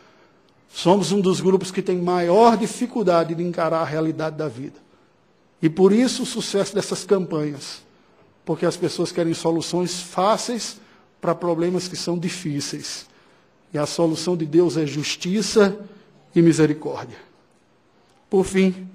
Somos 0.74 1.12
um 1.12 1.22
dos 1.22 1.40
grupos 1.40 1.70
que 1.70 1.84
tem 1.84 2.02
maior 2.02 2.58
dificuldade 2.58 3.36
de 3.36 3.44
encarar 3.44 3.82
a 3.82 3.86
realidade 3.86 4.36
da 4.36 4.48
vida. 4.48 4.74
E 5.62 5.70
por 5.70 5.94
isso 5.94 6.24
o 6.24 6.26
sucesso 6.26 6.74
dessas 6.74 7.06
campanhas. 7.06 7.84
Porque 8.44 8.66
as 8.66 8.76
pessoas 8.76 9.12
querem 9.12 9.36
soluções 9.36 10.02
fáceis 10.02 10.82
para 11.22 11.36
problemas 11.36 11.88
que 11.88 11.96
são 11.96 12.18
difíceis. 12.18 13.06
E 13.72 13.78
a 13.78 13.86
solução 13.86 14.36
de 14.36 14.48
Deus 14.48 14.76
é 14.76 14.84
justiça 14.88 15.78
e 16.36 16.42
misericórdia. 16.42 17.18
Por 18.28 18.44
fim, 18.44 18.90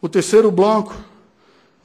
o 0.00 0.08
terceiro 0.08 0.50
bloco 0.50 0.96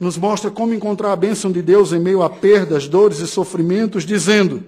nos 0.00 0.16
mostra 0.16 0.50
como 0.50 0.72
encontrar 0.72 1.12
a 1.12 1.16
bênção 1.16 1.52
de 1.52 1.60
Deus 1.60 1.92
em 1.92 2.00
meio 2.00 2.22
a 2.22 2.30
perdas, 2.30 2.88
dores 2.88 3.18
e 3.18 3.26
sofrimentos, 3.26 4.06
dizendo: 4.06 4.64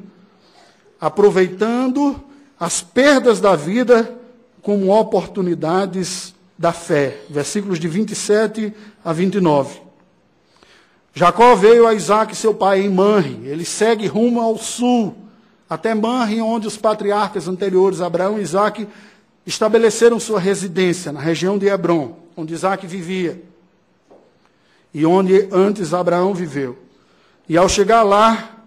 aproveitando 1.00 2.22
as 2.60 2.82
perdas 2.82 3.40
da 3.40 3.56
vida 3.56 4.14
como 4.60 4.94
oportunidades 4.94 6.34
da 6.58 6.72
fé. 6.72 7.22
Versículos 7.30 7.80
de 7.80 7.88
27 7.88 8.74
a 9.02 9.14
29. 9.14 9.80
Jacó 11.14 11.54
veio 11.56 11.86
a 11.86 11.94
Isaac, 11.94 12.36
seu 12.36 12.54
pai, 12.54 12.82
em 12.82 12.90
Manre. 12.90 13.40
Ele 13.44 13.64
segue 13.64 14.06
rumo 14.06 14.40
ao 14.40 14.58
sul, 14.58 15.16
até 15.68 15.94
Manre, 15.94 16.42
onde 16.42 16.66
os 16.66 16.76
patriarcas 16.76 17.48
anteriores, 17.48 18.02
Abraão 18.02 18.38
e 18.38 18.42
Isaac, 18.42 18.86
estabeleceram 19.46 20.20
sua 20.20 20.38
residência, 20.38 21.10
na 21.10 21.20
região 21.20 21.56
de 21.56 21.66
Hebron, 21.66 22.16
onde 22.36 22.52
Isaac 22.52 22.86
vivia. 22.86 23.42
E 24.92 25.06
onde 25.06 25.48
antes 25.50 25.94
Abraão 25.94 26.34
viveu. 26.34 26.78
E 27.48 27.56
ao 27.56 27.68
chegar 27.68 28.02
lá, 28.02 28.59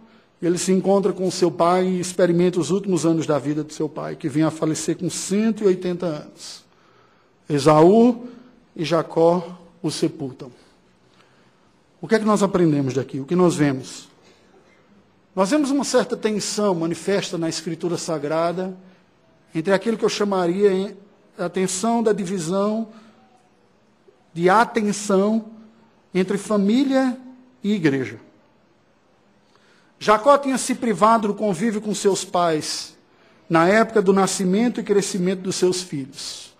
ele 0.45 0.58
se 0.58 0.71
encontra 0.71 1.13
com 1.13 1.29
seu 1.32 1.49
pai 1.49 1.86
e 1.86 1.99
experimenta 1.99 2.60
os 2.60 2.69
últimos 2.69 3.06
anos 3.06 3.25
da 3.25 3.39
vida 3.39 3.63
de 3.63 3.73
seu 3.73 3.88
pai, 3.88 4.15
que 4.15 4.27
vinha 4.27 4.47
a 4.47 4.51
falecer 4.51 4.97
com 4.97 5.10
180 5.10 6.06
anos. 6.06 6.63
Esaú 7.47 8.27
e 8.75 8.84
Jacó 8.84 9.60
o 9.82 9.89
sepultam. 9.89 10.51
O 12.01 12.08
que 12.08 12.15
é 12.15 12.19
que 12.19 12.25
nós 12.25 12.43
aprendemos 12.43 12.93
daqui? 12.93 13.19
O 13.19 13.25
que 13.25 13.36
nós 13.36 13.56
vemos? 13.56 14.10
Nós 15.36 15.49
vemos 15.49 15.71
uma 15.71 15.84
certa 15.84 16.17
tensão 16.17 16.75
manifesta 16.75 17.38
na 17.38 17.47
Escritura 17.47 17.97
Sagrada 17.97 18.75
entre 19.56 19.73
aquilo 19.73 19.97
que 19.97 20.06
eu 20.06 20.10
chamaria 20.10 20.97
a 21.38 21.47
tensão 21.49 22.03
da 22.03 22.12
divisão 22.12 22.89
de 24.34 24.49
atenção 24.49 25.45
entre 26.13 26.38
família 26.38 27.17
e 27.63 27.73
igreja. 27.73 28.19
Jacó 30.04 30.38
tinha 30.38 30.58
se 30.58 30.76
privado 30.76 31.30
do 31.30 31.34
convívio 31.34 31.80
com 31.80 31.96
seus 31.96 32.26
pais 32.26 32.94
na 33.50 33.70
época 33.70 34.02
do 34.02 34.12
nascimento 34.12 34.82
e 34.82 34.84
crescimento 34.84 35.39
dos 35.39 35.56
seus 35.56 35.82
filhos. 35.82 36.54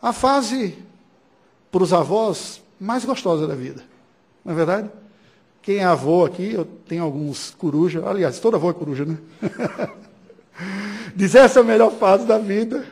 A 0.00 0.12
fase, 0.12 0.78
para 1.72 1.82
os 1.82 1.92
avós, 1.92 2.62
mais 2.78 3.04
gostosa 3.04 3.48
da 3.48 3.54
vida. 3.56 3.82
Não 4.44 4.52
é 4.52 4.54
verdade? 4.54 4.90
Quem 5.60 5.78
é 5.78 5.84
avô 5.84 6.24
aqui, 6.24 6.52
eu 6.52 6.64
tenho 6.86 7.02
alguns 7.02 7.50
corujas, 7.50 8.06
aliás, 8.06 8.38
toda 8.38 8.56
avó 8.56 8.70
é 8.70 8.74
coruja, 8.74 9.04
né? 9.04 9.18
Diz 11.16 11.34
essa 11.34 11.58
é 11.58 11.62
a 11.62 11.66
melhor 11.66 11.90
fase 11.90 12.26
da 12.26 12.38
vida. 12.38 12.86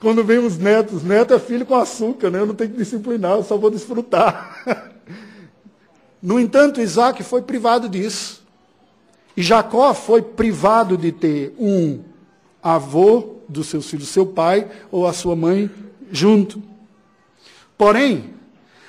Quando 0.00 0.24
vem 0.24 0.38
os 0.38 0.56
netos, 0.56 1.02
neto 1.02 1.34
é 1.34 1.38
filho 1.38 1.66
com 1.66 1.74
açúcar, 1.74 2.30
né? 2.30 2.40
Eu 2.40 2.46
não 2.46 2.54
tenho 2.54 2.70
que 2.70 2.78
disciplinar, 2.78 3.32
eu 3.32 3.44
só 3.44 3.58
vou 3.58 3.70
desfrutar. 3.70 4.94
No 6.20 6.40
entanto, 6.40 6.80
Isaac 6.80 7.22
foi 7.22 7.42
privado 7.42 7.88
disso. 7.88 8.37
E 9.38 9.42
Jacó 9.44 9.94
foi 9.94 10.20
privado 10.20 10.96
de 10.96 11.12
ter 11.12 11.54
um 11.60 12.00
avô 12.60 13.36
dos 13.48 13.68
seus 13.68 13.88
filhos, 13.88 14.08
seu 14.08 14.26
pai 14.26 14.68
ou 14.90 15.06
a 15.06 15.12
sua 15.12 15.36
mãe 15.36 15.70
junto. 16.10 16.60
Porém, 17.76 18.34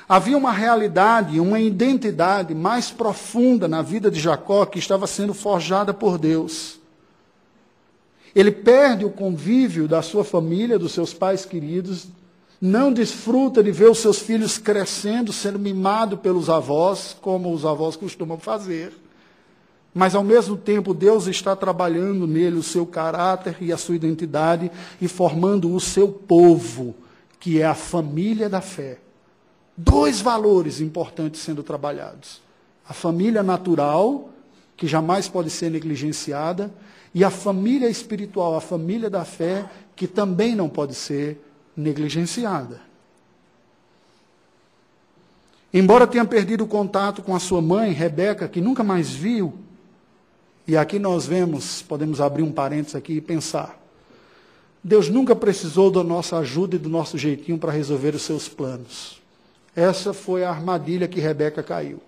havia 0.07 0.35
uma 0.35 0.51
realidade, 0.51 1.39
uma 1.39 1.59
identidade 1.59 2.55
mais 2.55 2.89
profunda 2.89 3.67
na 3.67 3.83
vida 3.83 4.09
de 4.09 4.19
Jacó 4.19 4.65
que 4.65 4.79
estava 4.79 5.05
sendo 5.05 5.35
forjada 5.35 5.93
por 5.93 6.17
Deus. 6.17 6.79
Ele 8.33 8.51
perde 8.51 9.05
o 9.05 9.11
convívio 9.11 9.87
da 9.87 10.01
sua 10.01 10.23
família, 10.23 10.79
dos 10.79 10.93
seus 10.93 11.13
pais 11.13 11.45
queridos, 11.45 12.07
não 12.59 12.91
desfruta 12.91 13.61
de 13.61 13.71
ver 13.71 13.91
os 13.91 13.99
seus 13.99 14.17
filhos 14.17 14.57
crescendo, 14.57 15.31
sendo 15.31 15.59
mimado 15.59 16.17
pelos 16.17 16.49
avós, 16.49 17.15
como 17.21 17.53
os 17.53 17.67
avós 17.67 17.95
costumam 17.95 18.39
fazer. 18.39 19.08
Mas 19.99 20.15
ao 20.15 20.23
mesmo 20.23 20.55
tempo, 20.55 20.93
Deus 20.93 21.27
está 21.27 21.57
trabalhando 21.57 22.25
nele 22.25 22.55
o 22.55 22.63
seu 22.63 22.85
caráter 22.85 23.57
e 23.59 23.73
a 23.73 23.77
sua 23.77 23.97
identidade 23.97 24.71
e 25.01 25.09
formando 25.09 25.75
o 25.75 25.79
seu 25.81 26.07
povo, 26.07 26.95
que 27.37 27.59
é 27.59 27.65
a 27.65 27.75
família 27.75 28.47
da 28.47 28.61
fé. 28.61 28.99
Dois 29.75 30.21
valores 30.21 30.79
importantes 30.79 31.41
sendo 31.41 31.63
trabalhados: 31.63 32.41
a 32.87 32.93
família 32.93 33.43
natural, 33.43 34.29
que 34.77 34.87
jamais 34.87 35.27
pode 35.27 35.49
ser 35.49 35.69
negligenciada, 35.69 36.73
e 37.13 37.21
a 37.21 37.29
família 37.29 37.89
espiritual, 37.89 38.55
a 38.55 38.61
família 38.61 39.09
da 39.09 39.25
fé, 39.25 39.69
que 39.97 40.07
também 40.07 40.55
não 40.55 40.69
pode 40.69 40.95
ser 40.95 41.43
negligenciada. 41.75 42.79
Embora 45.73 46.07
tenha 46.07 46.23
perdido 46.23 46.63
o 46.63 46.67
contato 46.67 47.21
com 47.21 47.35
a 47.35 47.39
sua 47.39 47.61
mãe, 47.61 47.91
Rebeca, 47.91 48.47
que 48.47 48.61
nunca 48.61 48.81
mais 48.81 49.09
viu, 49.09 49.67
e 50.69 50.77
aqui 50.77 50.99
nós 50.99 51.25
vemos, 51.25 51.81
podemos 51.81 52.21
abrir 52.21 52.43
um 52.43 52.51
parênteses 52.51 52.93
aqui 52.93 53.13
e 53.13 53.21
pensar. 53.21 53.75
Deus 54.83 55.09
nunca 55.09 55.35
precisou 55.35 55.89
da 55.89 56.03
nossa 56.03 56.37
ajuda 56.37 56.75
e 56.75 56.79
do 56.79 56.87
nosso 56.87 57.17
jeitinho 57.17 57.57
para 57.57 57.71
resolver 57.71 58.13
os 58.13 58.21
seus 58.21 58.47
planos. 58.47 59.19
Essa 59.75 60.13
foi 60.13 60.43
a 60.43 60.51
armadilha 60.51 61.07
que 61.07 61.19
Rebeca 61.19 61.63
caiu. 61.63 61.99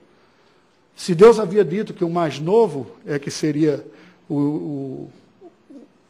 Se 0.95 1.15
Deus 1.15 1.39
havia 1.39 1.65
dito 1.65 1.91
que 1.91 2.05
o 2.05 2.09
mais 2.09 2.39
novo 2.39 2.85
é 3.03 3.17
que 3.17 3.31
seria 3.31 3.83
o, 4.29 4.35
o, 4.35 5.09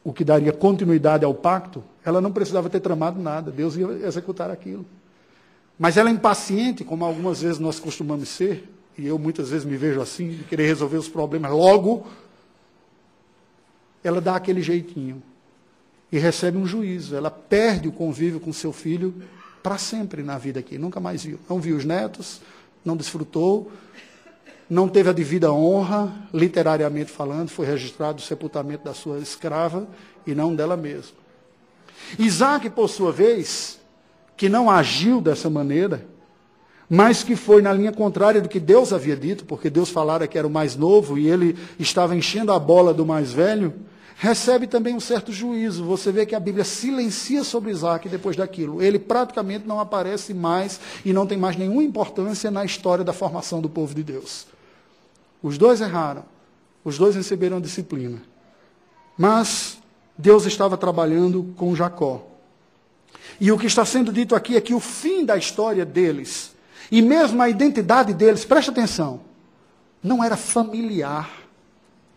o 0.04 0.12
que 0.12 0.26
daria 0.26 0.52
continuidade 0.52 1.24
ao 1.24 1.34
pacto, 1.34 1.82
ela 2.04 2.20
não 2.20 2.34
precisava 2.34 2.70
ter 2.70 2.82
tramado 2.82 3.18
nada, 3.18 3.50
Deus 3.50 3.78
ia 3.78 3.88
executar 4.06 4.52
aquilo. 4.52 4.86
Mas 5.80 5.96
ela 5.96 6.10
é 6.10 6.12
impaciente, 6.12 6.84
como 6.84 7.06
algumas 7.06 7.42
vezes 7.42 7.60
nós 7.60 7.80
costumamos 7.80 8.28
ser, 8.28 8.70
e 8.98 9.08
eu 9.08 9.18
muitas 9.18 9.52
vezes 9.52 9.64
me 9.64 9.78
vejo 9.78 10.02
assim, 10.02 10.42
querer 10.50 10.68
resolver 10.68 10.98
os 10.98 11.08
problemas 11.08 11.50
logo, 11.50 12.06
ela 14.04 14.22
dá 14.22 14.36
aquele 14.36 14.62
jeitinho 14.62 15.22
e 16.12 16.18
recebe 16.18 16.58
um 16.58 16.66
juízo. 16.66 17.16
Ela 17.16 17.32
perde 17.32 17.88
o 17.88 17.92
convívio 17.92 18.40
com 18.40 18.52
seu 18.52 18.74
filho 18.74 19.14
para 19.62 19.78
sempre 19.78 20.24
na 20.24 20.38
vida 20.38 20.60
aqui, 20.60 20.78
nunca 20.78 21.00
mais 21.00 21.24
viu. 21.24 21.40
Não 21.50 21.60
viu 21.60 21.78
os 21.78 21.86
netos, 21.86 22.42
não 22.84 22.98
desfrutou, 22.98 23.72
não 24.70 24.88
teve 24.88 25.10
a 25.10 25.14
devida 25.14 25.52
honra, 25.52 26.12
literariamente 26.34 27.12
falando, 27.12 27.50
foi 27.50 27.66
registrado 27.66 28.20
o 28.20 28.26
sepultamento 28.26 28.86
da 28.86 28.94
sua 28.94 29.20
escrava 29.20 29.88
e 30.26 30.34
não 30.34 30.56
dela 30.56 30.78
mesma. 30.78 31.22
Isaac, 32.18 32.70
por 32.70 32.88
sua 32.88 33.12
vez, 33.12 33.80
que 34.36 34.50
não 34.50 34.70
agiu 34.70 35.22
dessa 35.22 35.50
maneira, 35.50 36.06
mas 36.90 37.24
que 37.24 37.36
foi 37.36 37.62
na 37.62 37.72
linha 37.72 37.92
contrária 37.92 38.42
do 38.42 38.50
que 38.50 38.60
Deus 38.60 38.92
havia 38.92 39.16
dito, 39.16 39.46
porque 39.46 39.70
Deus 39.70 39.90
falara 39.90 40.28
que 40.28 40.38
era 40.38 40.48
o 40.48 40.52
mais 40.52 40.76
novo 40.76 41.18
e 41.18 41.28
ele 41.28 41.58
estava 41.80 42.16
enchendo 42.16 42.52
a 42.52 42.60
bola 42.60 42.94
do 42.94 43.06
mais 43.06 43.32
velho, 43.32 43.74
recebe 44.18 44.68
também 44.68 44.96
um 44.96 45.00
certo 45.00 45.32
juízo. 45.32 45.84
Você 45.86 46.12
vê 46.12 46.26
que 46.26 46.36
a 46.36 46.40
Bíblia 46.40 46.64
silencia 46.64 47.44
sobre 47.44 47.72
Isaac 47.72 48.08
depois 48.08 48.36
daquilo. 48.36 48.82
Ele 48.82 49.00
praticamente 49.00 49.68
não 49.68 49.80
aparece 49.80 50.34
mais 50.34 50.80
e 51.04 51.14
não 51.14 51.26
tem 51.26 51.38
mais 51.38 51.56
nenhuma 51.56 51.84
importância 51.84 52.52
na 52.52 52.64
história 52.64 53.04
da 53.04 53.14
formação 53.14 53.62
do 53.62 53.70
povo 53.70 53.94
de 53.94 54.04
Deus. 54.04 54.46
Os 55.42 55.58
dois 55.58 55.82
erraram, 55.82 56.24
os 56.84 56.98
dois 56.98 57.16
receberam 57.16 57.60
disciplina. 57.60 58.22
Mas 59.18 59.78
Deus 60.18 60.46
estava 60.46 60.78
trabalhando 60.78 61.54
com 61.58 61.76
Jacó. 61.76 62.28
E 63.40 63.52
o 63.52 63.58
que 63.58 63.66
está 63.66 63.84
sendo 63.86 64.12
dito 64.12 64.36
aqui 64.36 64.56
é 64.56 64.62
que 64.62 64.74
o 64.74 64.80
fim 64.80 65.26
da 65.26 65.36
história 65.36 65.86
deles, 65.86 66.54
e 66.92 67.02
mesmo 67.02 67.42
a 67.42 67.50
identidade 67.50 68.14
deles, 68.14 68.46
preste 68.46 68.70
atenção, 68.70 69.22
não 70.04 70.24
era 70.24 70.38
familiar, 70.38 71.30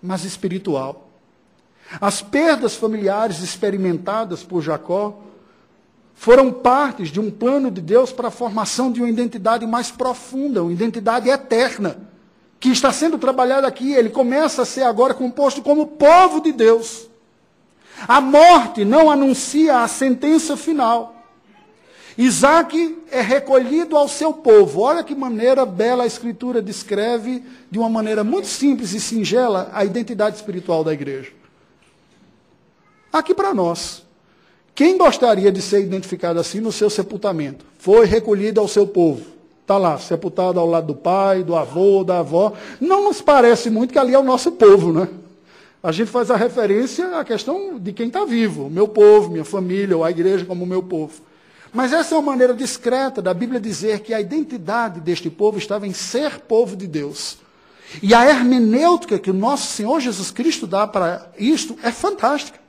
mas 0.02 0.24
espiritual. 0.24 1.03
As 2.00 2.20
perdas 2.20 2.74
familiares 2.74 3.40
experimentadas 3.40 4.42
por 4.42 4.62
Jacó 4.62 5.20
foram 6.14 6.52
partes 6.52 7.08
de 7.08 7.20
um 7.20 7.30
plano 7.30 7.70
de 7.70 7.80
Deus 7.80 8.12
para 8.12 8.28
a 8.28 8.30
formação 8.30 8.90
de 8.90 9.00
uma 9.00 9.10
identidade 9.10 9.66
mais 9.66 9.90
profunda, 9.90 10.62
uma 10.62 10.72
identidade 10.72 11.28
eterna, 11.28 11.98
que 12.58 12.70
está 12.70 12.92
sendo 12.92 13.18
trabalhada 13.18 13.66
aqui. 13.66 13.92
Ele 13.92 14.08
começa 14.08 14.62
a 14.62 14.64
ser 14.64 14.82
agora 14.82 15.12
composto 15.12 15.62
como 15.62 15.86
povo 15.86 16.40
de 16.40 16.52
Deus. 16.52 17.08
A 18.08 18.20
morte 18.20 18.84
não 18.84 19.10
anuncia 19.10 19.80
a 19.80 19.88
sentença 19.88 20.56
final. 20.56 21.12
Isaac 22.16 22.96
é 23.10 23.20
recolhido 23.20 23.96
ao 23.96 24.08
seu 24.08 24.32
povo. 24.32 24.82
Olha 24.82 25.02
que 25.02 25.16
maneira 25.16 25.66
bela 25.66 26.04
a 26.04 26.06
Escritura 26.06 26.62
descreve, 26.62 27.44
de 27.70 27.78
uma 27.78 27.88
maneira 27.88 28.22
muito 28.22 28.46
simples 28.46 28.92
e 28.92 29.00
singela, 29.00 29.68
a 29.72 29.84
identidade 29.84 30.36
espiritual 30.36 30.84
da 30.84 30.92
igreja 30.92 31.43
aqui 33.18 33.32
para 33.32 33.54
nós. 33.54 34.02
Quem 34.74 34.98
gostaria 34.98 35.52
de 35.52 35.62
ser 35.62 35.82
identificado 35.82 36.40
assim 36.40 36.60
no 36.60 36.72
seu 36.72 36.90
sepultamento? 36.90 37.64
Foi 37.78 38.04
recolhido 38.06 38.60
ao 38.60 38.66
seu 38.66 38.86
povo. 38.86 39.24
Está 39.62 39.78
lá, 39.78 39.96
sepultado 39.98 40.58
ao 40.58 40.66
lado 40.66 40.88
do 40.88 40.94
pai, 40.94 41.42
do 41.42 41.54
avô, 41.54 42.02
da 42.02 42.18
avó. 42.18 42.52
Não 42.80 43.04
nos 43.04 43.22
parece 43.22 43.70
muito 43.70 43.92
que 43.92 43.98
ali 43.98 44.12
é 44.12 44.18
o 44.18 44.22
nosso 44.22 44.52
povo, 44.52 44.92
né? 44.92 45.08
A 45.82 45.92
gente 45.92 46.10
faz 46.10 46.30
a 46.30 46.36
referência 46.36 47.18
à 47.18 47.24
questão 47.24 47.78
de 47.78 47.92
quem 47.92 48.08
está 48.08 48.24
vivo, 48.24 48.68
meu 48.68 48.88
povo, 48.88 49.30
minha 49.30 49.44
família, 49.44 49.96
ou 49.96 50.02
a 50.02 50.10
igreja 50.10 50.44
como 50.44 50.66
meu 50.66 50.82
povo. 50.82 51.22
Mas 51.72 51.92
essa 51.92 52.14
é 52.14 52.18
uma 52.18 52.32
maneira 52.32 52.54
discreta 52.54 53.22
da 53.22 53.32
Bíblia 53.32 53.60
dizer 53.60 54.00
que 54.00 54.12
a 54.12 54.20
identidade 54.20 55.00
deste 55.00 55.30
povo 55.30 55.58
estava 55.58 55.86
em 55.86 55.92
ser 55.92 56.40
povo 56.40 56.76
de 56.76 56.86
Deus. 56.86 57.38
E 58.02 58.12
a 58.14 58.28
hermenêutica 58.28 59.18
que 59.18 59.30
o 59.30 59.34
nosso 59.34 59.68
Senhor 59.68 60.00
Jesus 60.00 60.30
Cristo 60.30 60.66
dá 60.66 60.86
para 60.86 61.30
isto 61.38 61.76
é 61.82 61.92
fantástica. 61.92 62.63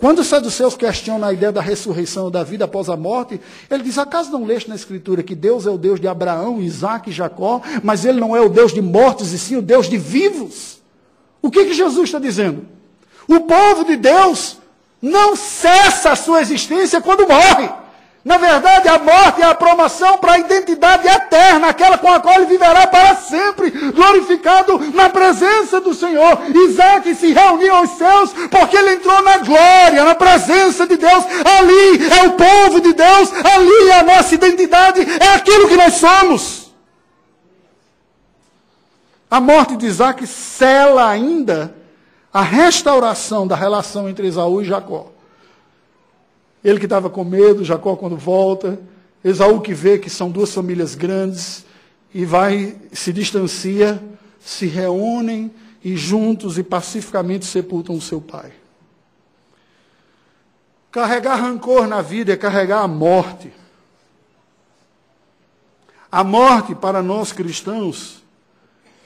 Quando 0.00 0.20
os 0.20 0.28
saduceus 0.28 0.74
questionam 0.74 1.28
a 1.28 1.32
ideia 1.32 1.52
da 1.52 1.60
ressurreição 1.60 2.30
da 2.30 2.42
vida 2.42 2.64
após 2.64 2.88
a 2.88 2.96
morte, 2.96 3.38
ele 3.70 3.82
diz: 3.82 3.98
acaso 3.98 4.32
não 4.32 4.46
leste 4.46 4.66
na 4.66 4.74
Escritura 4.74 5.22
que 5.22 5.34
Deus 5.34 5.66
é 5.66 5.70
o 5.70 5.76
Deus 5.76 6.00
de 6.00 6.08
Abraão, 6.08 6.58
Isaac 6.58 7.10
e 7.10 7.12
Jacó, 7.12 7.60
mas 7.82 8.06
ele 8.06 8.18
não 8.18 8.34
é 8.34 8.40
o 8.40 8.48
Deus 8.48 8.72
de 8.72 8.80
mortos 8.80 9.32
e 9.32 9.38
sim 9.38 9.56
o 9.56 9.62
Deus 9.62 9.90
de 9.90 9.98
vivos? 9.98 10.80
O 11.42 11.50
que, 11.50 11.66
que 11.66 11.74
Jesus 11.74 12.08
está 12.08 12.18
dizendo? 12.18 12.66
O 13.28 13.40
povo 13.40 13.84
de 13.84 13.96
Deus 13.96 14.56
não 15.02 15.36
cessa 15.36 16.12
a 16.12 16.16
sua 16.16 16.40
existência 16.40 17.00
quando 17.02 17.28
morre. 17.28 17.68
Na 18.22 18.36
verdade, 18.36 18.86
a 18.86 18.98
morte 18.98 19.40
é 19.40 19.46
a 19.46 19.54
promoção 19.54 20.18
para 20.18 20.32
a 20.32 20.38
identidade 20.38 21.08
eterna, 21.08 21.68
aquela 21.68 21.96
com 21.96 22.08
a 22.12 22.20
qual 22.20 22.34
ele 22.34 22.46
viverá 22.46 22.86
para 22.86 23.16
sempre, 23.16 23.70
glorificado 23.70 24.78
na 24.92 25.08
presença 25.08 25.80
do 25.80 25.94
Senhor. 25.94 26.38
Isaac 26.54 27.14
se 27.14 27.32
reuniu 27.32 27.74
aos 27.74 27.90
céus 27.90 28.30
porque 28.50 28.76
ele 28.76 28.96
entrou 28.96 29.22
na 29.22 29.38
glória, 29.38 30.04
na 30.04 30.14
presença 30.14 30.86
de 30.86 30.98
Deus. 30.98 31.24
Ali 31.24 32.08
é 32.12 32.26
o 32.26 32.32
povo 32.32 32.80
de 32.82 32.92
Deus, 32.92 33.32
ali 33.32 33.88
é 33.88 34.00
a 34.00 34.02
nossa 34.02 34.34
identidade, 34.34 35.00
é 35.00 35.34
aquilo 35.34 35.68
que 35.68 35.76
nós 35.76 35.94
somos. 35.94 36.70
A 39.30 39.40
morte 39.40 39.76
de 39.76 39.86
Isaac 39.86 40.26
cela 40.26 41.08
ainda 41.08 41.74
a 42.32 42.42
restauração 42.42 43.46
da 43.46 43.56
relação 43.56 44.10
entre 44.10 44.26
Esaú 44.26 44.60
e 44.60 44.64
Jacó. 44.66 45.06
Ele 46.62 46.78
que 46.78 46.86
estava 46.86 47.08
com 47.08 47.24
medo, 47.24 47.64
Jacó 47.64 47.96
quando 47.96 48.16
volta, 48.16 48.78
Esaú 49.22 49.60
que 49.60 49.74
vê 49.74 49.98
que 49.98 50.10
são 50.10 50.30
duas 50.30 50.52
famílias 50.52 50.94
grandes 50.94 51.64
e 52.12 52.24
vai, 52.24 52.76
se 52.92 53.12
distancia, 53.12 54.02
se 54.38 54.66
reúnem 54.66 55.50
e 55.84 55.96
juntos 55.96 56.58
e 56.58 56.62
pacificamente 56.62 57.44
sepultam 57.44 57.94
o 57.94 58.00
seu 58.00 58.20
pai. 58.20 58.52
Carregar 60.90 61.36
rancor 61.36 61.86
na 61.86 62.02
vida 62.02 62.32
é 62.32 62.36
carregar 62.36 62.82
a 62.82 62.88
morte. 62.88 63.52
A 66.10 66.24
morte 66.24 66.74
para 66.74 67.02
nós 67.02 67.30
cristãos 67.30 68.22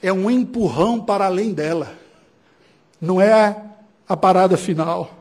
é 0.01 0.11
um 0.11 0.29
empurrão 0.31 0.99
para 0.99 1.25
além 1.25 1.53
dela. 1.53 1.93
Não 2.99 3.21
é 3.21 3.63
a 4.07 4.17
parada 4.17 4.57
final. 4.57 5.11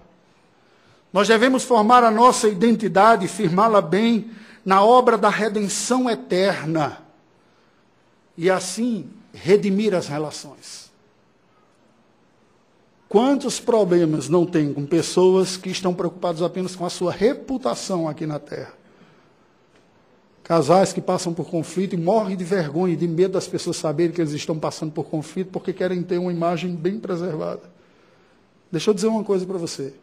Nós 1.15 1.29
devemos 1.29 1.63
formar 1.63 2.03
a 2.03 2.11
nossa 2.11 2.49
identidade, 2.49 3.29
firmá-la 3.29 3.81
bem 3.81 4.33
na 4.65 4.85
obra 4.85 5.17
da 5.17 5.29
redenção 5.29 6.11
eterna 6.11 7.05
e 8.37 8.51
assim 8.51 9.09
redimir 9.33 9.95
as 9.95 10.09
relações. 10.09 10.91
Quantos 13.09 13.61
problemas 13.61 14.29
não 14.29 14.45
tem 14.45 14.75
com 14.75 14.85
pessoas 14.85 15.57
que 15.57 15.71
estão 15.71 15.95
preocupadas 15.95 16.43
apenas 16.43 16.75
com 16.75 16.85
a 16.85 16.91
sua 16.91 17.13
reputação 17.13 18.09
aqui 18.09 18.27
na 18.27 18.41
terra? 18.41 18.75
Casais 20.43 20.93
que 20.93 21.01
passam 21.01 21.33
por 21.33 21.49
conflito 21.49 21.95
e 21.95 21.97
morrem 21.97 22.37
de 22.37 22.43
vergonha 22.43 22.95
e 22.95 22.97
de 22.97 23.07
medo 23.07 23.35
das 23.35 23.47
pessoas 23.47 23.77
saberem 23.77 24.13
que 24.13 24.21
eles 24.21 24.33
estão 24.33 24.59
passando 24.59 24.91
por 24.91 25.05
conflito 25.05 25.53
porque 25.53 25.73
querem 25.73 26.03
ter 26.03 26.19
uma 26.19 26.33
imagem 26.33 26.75
bem 26.75 26.99
preservada. 26.99 27.73
Deixa 28.73 28.91
eu 28.91 28.95
dizer 28.95 29.07
uma 29.07 29.23
coisa 29.23 29.47
para 29.47 29.59
você. 29.59 29.95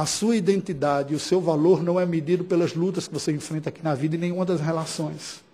A 0.00 0.06
sua 0.06 0.34
identidade 0.34 1.12
e 1.12 1.14
o 1.14 1.20
seu 1.20 1.42
valor 1.42 1.82
não 1.82 2.00
é 2.00 2.06
medido 2.06 2.42
pelas 2.42 2.72
lutas 2.72 3.06
que 3.06 3.12
você 3.12 3.32
enfrenta 3.32 3.68
aqui 3.68 3.84
na 3.84 3.94
vida 3.94 4.14
e 4.14 4.18
nenhuma 4.18 4.46
das 4.46 4.58
relações. 4.58 5.44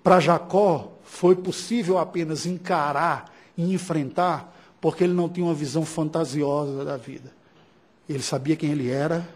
Para 0.00 0.20
Jacó, 0.20 0.92
foi 1.02 1.34
possível 1.34 1.98
apenas 1.98 2.46
encarar 2.46 3.34
e 3.58 3.74
enfrentar 3.74 4.56
porque 4.80 5.02
ele 5.02 5.12
não 5.12 5.28
tinha 5.28 5.44
uma 5.44 5.54
visão 5.54 5.84
fantasiosa 5.84 6.84
da 6.84 6.96
vida. 6.96 7.32
Ele 8.08 8.22
sabia 8.22 8.54
quem 8.54 8.70
ele 8.70 8.90
era, 8.90 9.28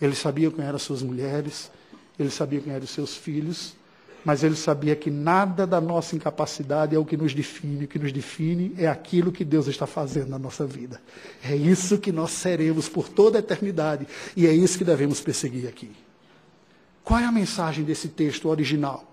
ele 0.00 0.16
sabia 0.16 0.50
quem 0.50 0.64
eram 0.64 0.80
suas 0.80 1.00
mulheres, 1.00 1.70
ele 2.18 2.28
sabia 2.28 2.60
quem 2.60 2.72
eram 2.72 2.88
seus 2.88 3.16
filhos, 3.16 3.76
mas 4.24 4.44
ele 4.44 4.54
sabia 4.54 4.94
que 4.94 5.10
nada 5.10 5.66
da 5.66 5.80
nossa 5.80 6.14
incapacidade 6.14 6.94
é 6.94 6.98
o 6.98 7.04
que 7.04 7.16
nos 7.16 7.34
define. 7.34 7.84
O 7.84 7.88
que 7.88 7.98
nos 7.98 8.12
define 8.12 8.74
é 8.78 8.86
aquilo 8.86 9.32
que 9.32 9.44
Deus 9.44 9.66
está 9.66 9.86
fazendo 9.86 10.28
na 10.28 10.38
nossa 10.38 10.64
vida. 10.64 11.00
É 11.42 11.56
isso 11.56 11.98
que 11.98 12.12
nós 12.12 12.30
seremos 12.30 12.88
por 12.88 13.08
toda 13.08 13.38
a 13.38 13.40
eternidade. 13.40 14.06
E 14.36 14.46
é 14.46 14.52
isso 14.52 14.78
que 14.78 14.84
devemos 14.84 15.20
perseguir 15.20 15.68
aqui. 15.68 15.90
Qual 17.02 17.18
é 17.18 17.24
a 17.24 17.32
mensagem 17.32 17.84
desse 17.84 18.08
texto 18.08 18.48
original? 18.48 19.04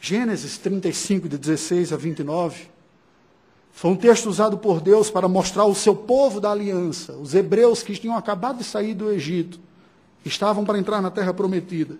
Gênesis 0.00 0.56
35, 0.58 1.28
de 1.28 1.36
16 1.36 1.92
a 1.92 1.96
29, 1.96 2.68
foi 3.72 3.90
um 3.90 3.96
texto 3.96 4.26
usado 4.26 4.56
por 4.56 4.80
Deus 4.80 5.10
para 5.10 5.28
mostrar 5.28 5.64
o 5.64 5.74
seu 5.74 5.94
povo 5.94 6.40
da 6.40 6.52
aliança, 6.52 7.12
os 7.14 7.34
hebreus 7.34 7.82
que 7.82 7.96
tinham 7.96 8.16
acabado 8.16 8.58
de 8.58 8.64
sair 8.64 8.94
do 8.94 9.10
Egito, 9.10 9.58
estavam 10.24 10.64
para 10.64 10.78
entrar 10.78 11.02
na 11.02 11.10
terra 11.10 11.34
prometida. 11.34 11.96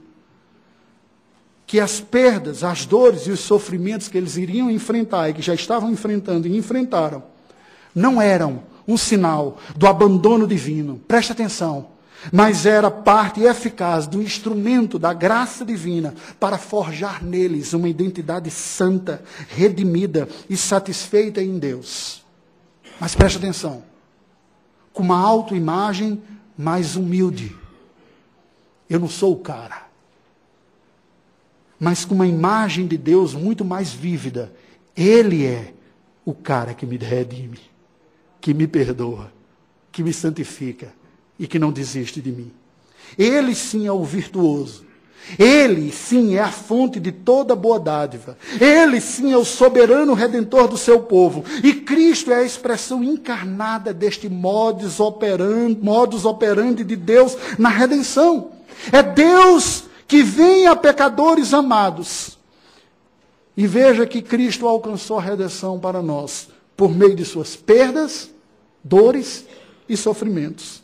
Que 1.69 1.79
as 1.79 2.01
perdas, 2.01 2.65
as 2.65 2.85
dores 2.85 3.29
e 3.29 3.31
os 3.31 3.39
sofrimentos 3.39 4.09
que 4.09 4.19
eles 4.19 4.37
iriam 4.37 4.69
enfrentar 4.69 5.29
e 5.29 5.35
que 5.35 5.43
já 5.43 5.55
estavam 5.55 5.93
enfrentando 5.93 6.49
e 6.49 6.57
enfrentaram, 6.57 7.23
não 7.95 8.21
eram 8.21 8.65
um 8.89 8.97
sinal 8.97 9.59
do 9.77 9.87
abandono 9.87 10.49
divino. 10.49 11.01
Preste 11.07 11.31
atenção 11.31 11.99
mas 12.33 12.67
era 12.67 12.91
parte 12.91 13.43
eficaz 13.43 14.07
do 14.07 14.21
instrumento 14.23 14.99
da 14.99 15.13
graça 15.13 15.65
divina 15.65 16.15
para 16.39 16.59
forjar 16.59 17.23
neles 17.25 17.73
uma 17.73 17.89
identidade 17.89 18.51
santa, 18.51 19.23
redimida 19.49 20.29
e 20.49 20.57
satisfeita 20.57 21.43
em 21.43 21.59
Deus. 21.59 22.25
Mas 23.01 23.15
preste 23.15 23.39
atenção, 23.39 23.85
com 24.93 25.03
uma 25.03 25.19
autoimagem 25.19 26.21
mais 26.57 26.97
humilde. 26.97 27.57
Eu 28.91 28.99
não 28.99 29.09
sou 29.09 29.33
o 29.33 29.39
cara. 29.39 29.88
Mas 31.79 32.05
com 32.05 32.15
uma 32.15 32.27
imagem 32.27 32.87
de 32.87 32.97
Deus 32.97 33.35
muito 33.35 33.65
mais 33.65 33.93
vívida. 33.93 34.53
Ele 34.97 35.45
é 35.47 35.73
o 36.25 36.35
cara 36.35 36.75
que 36.75 36.85
me 36.85 36.97
redime, 36.97 37.59
que 38.41 38.53
me 38.53 38.67
perdoa, 38.67 39.33
que 39.93 40.03
me 40.03 40.13
santifica 40.13 40.93
e 41.39 41.47
que 41.47 41.59
não 41.59 41.71
desiste 41.71 42.21
de 42.21 42.33
mim. 42.33 42.51
Ele 43.17 43.55
sim 43.55 43.87
é 43.87 43.93
o 43.93 44.05
virtuoso. 44.05 44.89
Ele 45.39 45.93
sim 45.93 46.37
é 46.37 46.41
a 46.41 46.51
fonte 46.51 46.99
de 46.99 47.13
toda 47.13 47.55
boa 47.55 47.79
dádiva. 47.79 48.39
Ele 48.61 49.01
sim 49.01 49.33
é 49.33 49.37
o 49.37 49.45
soberano 49.45 50.15
redentor 50.15 50.69
do 50.69 50.79
seu 50.79 51.01
povo. 51.01 51.45
E 51.63 51.75
Cristo 51.75 52.33
é 52.33 52.37
a 52.37 52.45
expressão 52.45 53.05
encarnada 53.05 53.93
deste 53.93 54.29
modus 54.29 55.01
operandi, 55.01 55.79
modus 55.83 56.25
operandi 56.25 56.85
de 56.85 56.97
Deus 56.97 57.37
na 57.59 57.69
redenção. 57.69 58.53
É 58.93 59.03
Deus 59.03 59.85
que 60.09 60.25
vem 60.25 60.67
a 60.67 60.75
pecadores 60.75 61.55
amados. 61.55 62.37
E 63.57 63.67
veja 63.67 64.07
que 64.07 64.23
Cristo 64.23 64.67
alcançou 64.67 65.19
a 65.19 65.23
redenção 65.23 65.79
para 65.79 66.03
nós 66.03 66.49
por 66.77 66.91
meio 66.91 67.15
de 67.15 67.25
suas 67.25 67.55
perdas, 67.55 68.31
dores 68.83 69.45
e 69.89 69.97
sofrimentos 69.97 70.83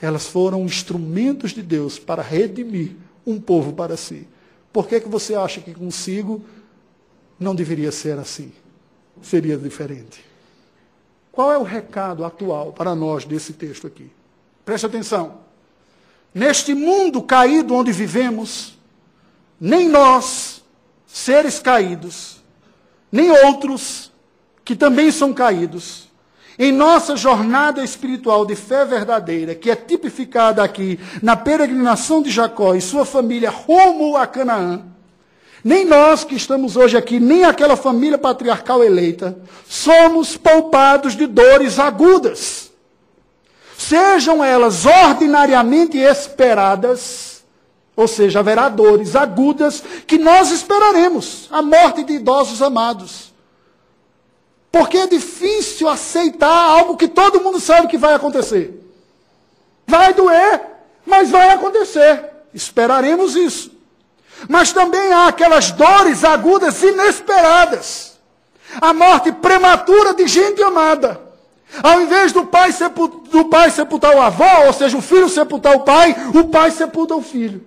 elas 0.00 0.26
foram 0.26 0.64
instrumentos 0.64 1.52
de 1.52 1.62
Deus 1.62 1.98
para 1.98 2.22
redimir 2.22 2.96
um 3.26 3.38
povo 3.40 3.72
para 3.72 3.96
si. 3.96 4.26
Por 4.72 4.88
que, 4.88 5.00
que 5.00 5.08
você 5.08 5.34
acha 5.34 5.60
que 5.60 5.74
consigo 5.74 6.42
não 7.38 7.54
deveria 7.54 7.92
ser 7.92 8.18
assim? 8.18 8.52
Seria 9.20 9.58
diferente. 9.58 10.24
Qual 11.30 11.52
é 11.52 11.58
o 11.58 11.62
recado 11.62 12.24
atual 12.24 12.72
para 12.72 12.94
nós 12.94 13.24
desse 13.24 13.52
texto 13.52 13.86
aqui? 13.86 14.10
Preste 14.64 14.86
atenção. 14.86 15.38
Neste 16.34 16.74
mundo 16.74 17.22
caído 17.22 17.74
onde 17.74 17.92
vivemos, 17.92 18.78
nem 19.60 19.88
nós, 19.88 20.62
seres 21.06 21.58
caídos, 21.58 22.36
nem 23.10 23.30
outros 23.44 24.12
que 24.64 24.76
também 24.76 25.10
são 25.10 25.32
caídos, 25.32 26.08
em 26.58 26.70
nossa 26.70 27.16
jornada 27.16 27.82
espiritual 27.82 28.44
de 28.46 28.54
fé 28.54 28.84
verdadeira, 28.84 29.54
que 29.54 29.70
é 29.70 29.74
tipificada 29.74 30.62
aqui 30.62 31.00
na 31.22 31.34
peregrinação 31.34 32.22
de 32.22 32.30
Jacó 32.30 32.74
e 32.74 32.80
sua 32.80 33.04
família 33.04 33.50
rumo 33.50 34.16
a 34.16 34.26
Canaã, 34.26 34.84
nem 35.64 35.84
nós 35.84 36.24
que 36.24 36.34
estamos 36.34 36.76
hoje 36.76 36.96
aqui, 36.96 37.20
nem 37.20 37.44
aquela 37.44 37.76
família 37.76 38.16
patriarcal 38.16 38.82
eleita, 38.82 39.38
somos 39.68 40.36
poupados 40.36 41.14
de 41.14 41.26
dores 41.26 41.78
agudas. 41.78 42.69
Sejam 43.80 44.44
elas 44.44 44.84
ordinariamente 44.84 45.96
esperadas, 45.96 47.44
ou 47.96 48.06
seja, 48.06 48.40
haverá 48.40 48.68
dores 48.68 49.16
agudas 49.16 49.82
que 50.06 50.18
nós 50.18 50.50
esperaremos 50.50 51.48
a 51.50 51.62
morte 51.62 52.04
de 52.04 52.14
idosos 52.14 52.60
amados 52.60 53.30
porque 54.72 54.98
é 54.98 55.06
difícil 55.06 55.88
aceitar 55.88 56.48
algo 56.48 56.96
que 56.96 57.08
todo 57.08 57.40
mundo 57.40 57.58
sabe 57.58 57.88
que 57.88 57.98
vai 57.98 58.14
acontecer. 58.14 58.80
Vai 59.86 60.14
doer, 60.14 60.60
mas 61.04 61.30
vai 61.30 61.50
acontecer. 61.50 62.24
Esperaremos 62.54 63.34
isso. 63.34 63.72
Mas 64.48 64.72
também 64.72 65.12
há 65.12 65.26
aquelas 65.26 65.72
dores 65.72 66.24
agudas 66.24 66.82
inesperadas. 66.82 68.18
A 68.80 68.94
morte 68.94 69.32
prematura 69.32 70.14
de 70.14 70.28
gente 70.28 70.62
amada. 70.62 71.20
Ao 71.82 72.00
invés 72.00 72.32
do 72.32 72.46
pai, 72.46 72.70
do 73.30 73.44
pai 73.46 73.70
sepultar 73.70 74.14
o 74.14 74.20
avô, 74.20 74.66
ou 74.66 74.72
seja, 74.72 74.96
o 74.96 75.02
filho 75.02 75.28
sepultar 75.28 75.76
o 75.76 75.80
pai, 75.80 76.14
o 76.34 76.48
pai 76.48 76.70
sepulta 76.70 77.14
o 77.14 77.22
filho. 77.22 77.64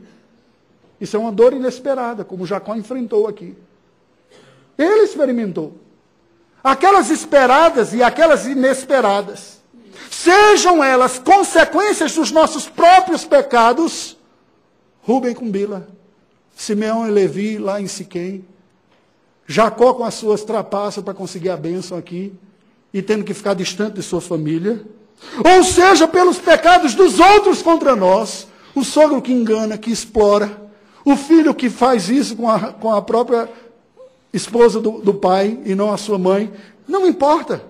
Isso 0.99 1.15
é 1.15 1.19
uma 1.19 1.31
dor 1.31 1.53
inesperada, 1.53 2.23
como 2.23 2.45
Jacó 2.45 2.75
enfrentou 2.75 3.27
aqui. 3.27 3.55
Ele 4.77 5.03
experimentou 5.03 5.77
aquelas 6.63 7.09
esperadas 7.09 7.93
e 7.93 8.01
aquelas 8.01 8.45
inesperadas, 8.45 9.61
sejam 10.09 10.83
elas 10.83 11.19
consequências 11.19 12.15
dos 12.15 12.31
nossos 12.31 12.67
próprios 12.67 13.25
pecados, 13.25 14.17
Rubem 15.01 15.35
com 15.35 15.51
Bila, 15.51 15.87
Simeão 16.55 17.05
e 17.05 17.11
Levi 17.11 17.57
lá 17.57 17.81
em 17.81 17.87
Siquém, 17.87 18.45
Jacó 19.45 19.93
com 19.93 20.05
as 20.05 20.13
suas 20.13 20.43
trapaças 20.43 21.03
para 21.03 21.13
conseguir 21.13 21.49
a 21.49 21.57
bênção 21.57 21.97
aqui, 21.97 22.33
e 22.93 23.01
tendo 23.01 23.23
que 23.23 23.33
ficar 23.33 23.55
distante 23.55 23.95
de 23.95 24.03
sua 24.03 24.21
família, 24.21 24.85
ou 25.43 25.63
seja, 25.63 26.07
pelos 26.07 26.37
pecados 26.37 26.93
dos 26.93 27.19
outros 27.19 27.61
contra 27.61 27.95
nós, 27.95 28.47
o 28.75 28.83
sogro 28.83 29.21
que 29.21 29.33
engana, 29.33 29.77
que 29.77 29.91
explora, 29.91 30.61
o 31.03 31.15
filho 31.15 31.53
que 31.53 31.69
faz 31.69 32.09
isso 32.09 32.35
com 32.35 32.49
a, 32.49 32.59
com 32.73 32.93
a 32.93 33.01
própria 33.01 33.49
esposa 34.31 34.79
do, 34.79 35.01
do 35.01 35.13
pai 35.13 35.59
e 35.65 35.75
não 35.75 35.91
a 35.91 35.97
sua 35.97 36.17
mãe, 36.17 36.51
não 36.87 37.07
importa. 37.07 37.63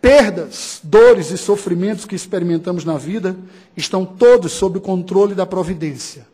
Perdas, 0.00 0.80
dores 0.82 1.30
e 1.30 1.38
sofrimentos 1.38 2.04
que 2.04 2.14
experimentamos 2.14 2.84
na 2.84 2.98
vida 2.98 3.36
estão 3.74 4.04
todos 4.04 4.52
sob 4.52 4.78
o 4.78 4.80
controle 4.80 5.34
da 5.34 5.46
providência. 5.46 6.26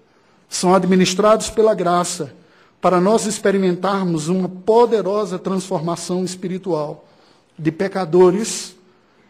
São 0.49 0.75
administrados 0.75 1.49
pela 1.49 1.75
graça 1.75 2.35
para 2.81 3.01
nós 3.01 3.27
experimentarmos 3.27 4.29
uma 4.29 4.49
poderosa 4.49 5.39
transformação 5.39 6.25
espiritual 6.25 7.05
de 7.61 7.71
pecadores 7.71 8.75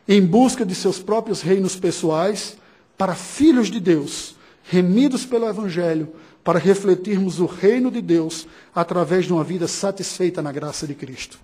em 0.07 0.25
busca 0.25 0.65
de 0.65 0.75
seus 0.75 0.99
próprios 0.99 1.43
reinos 1.43 1.77
pessoais 1.77 2.57
para 2.97 3.15
filhos 3.15 3.71
de 3.71 3.81
Deus, 3.81 4.37
remidos 4.63 5.27
pelo 5.27 5.49
Evangelho, 5.49 6.13
para 6.45 6.59
refletirmos 6.59 7.41
o 7.41 7.47
reino 7.47 7.91
de 7.91 8.01
Deus 8.01 8.47
através 8.75 9.27
de 9.27 9.33
uma 9.33 9.45
vida 9.45 9.67
satisfeita 9.67 10.41
na 10.41 10.53
graça 10.53 10.87
de 10.87 10.95
Cristo. 10.95 11.39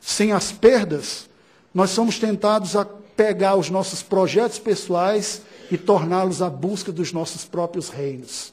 Sem 0.00 0.32
as 0.32 0.50
perdas, 0.50 1.28
nós 1.72 1.90
somos 1.90 2.18
tentados 2.18 2.74
a 2.74 2.84
pegar 2.84 3.56
os 3.56 3.68
nossos 3.68 4.02
projetos 4.02 4.58
pessoais 4.58 5.42
e 5.70 5.76
torná-los 5.76 6.40
a 6.42 6.48
busca 6.48 6.90
dos 6.90 7.12
nossos 7.12 7.44
próprios 7.44 7.88
reinos. 7.88 8.52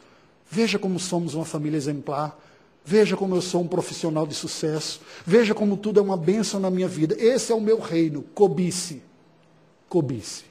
Veja 0.49 0.77
como 0.77 0.99
somos 0.99 1.33
uma 1.33 1.45
família 1.45 1.77
exemplar. 1.77 2.37
Veja 2.89 3.17
como 3.17 3.35
eu 3.35 3.41
sou 3.41 3.63
um 3.63 3.67
profissional 3.67 4.25
de 4.25 4.33
sucesso. 4.33 5.01
Veja 5.25 5.53
como 5.53 5.75
tudo 5.75 5.99
é 5.99 6.01
uma 6.01 6.15
bênção 6.15 6.57
na 6.57 6.71
minha 6.71 6.87
vida. 6.87 7.17
Esse 7.19 7.51
é 7.51 7.55
o 7.55 7.59
meu 7.59 7.81
reino, 7.81 8.23
cobice. 8.33 9.01
Cobice. 9.89 10.45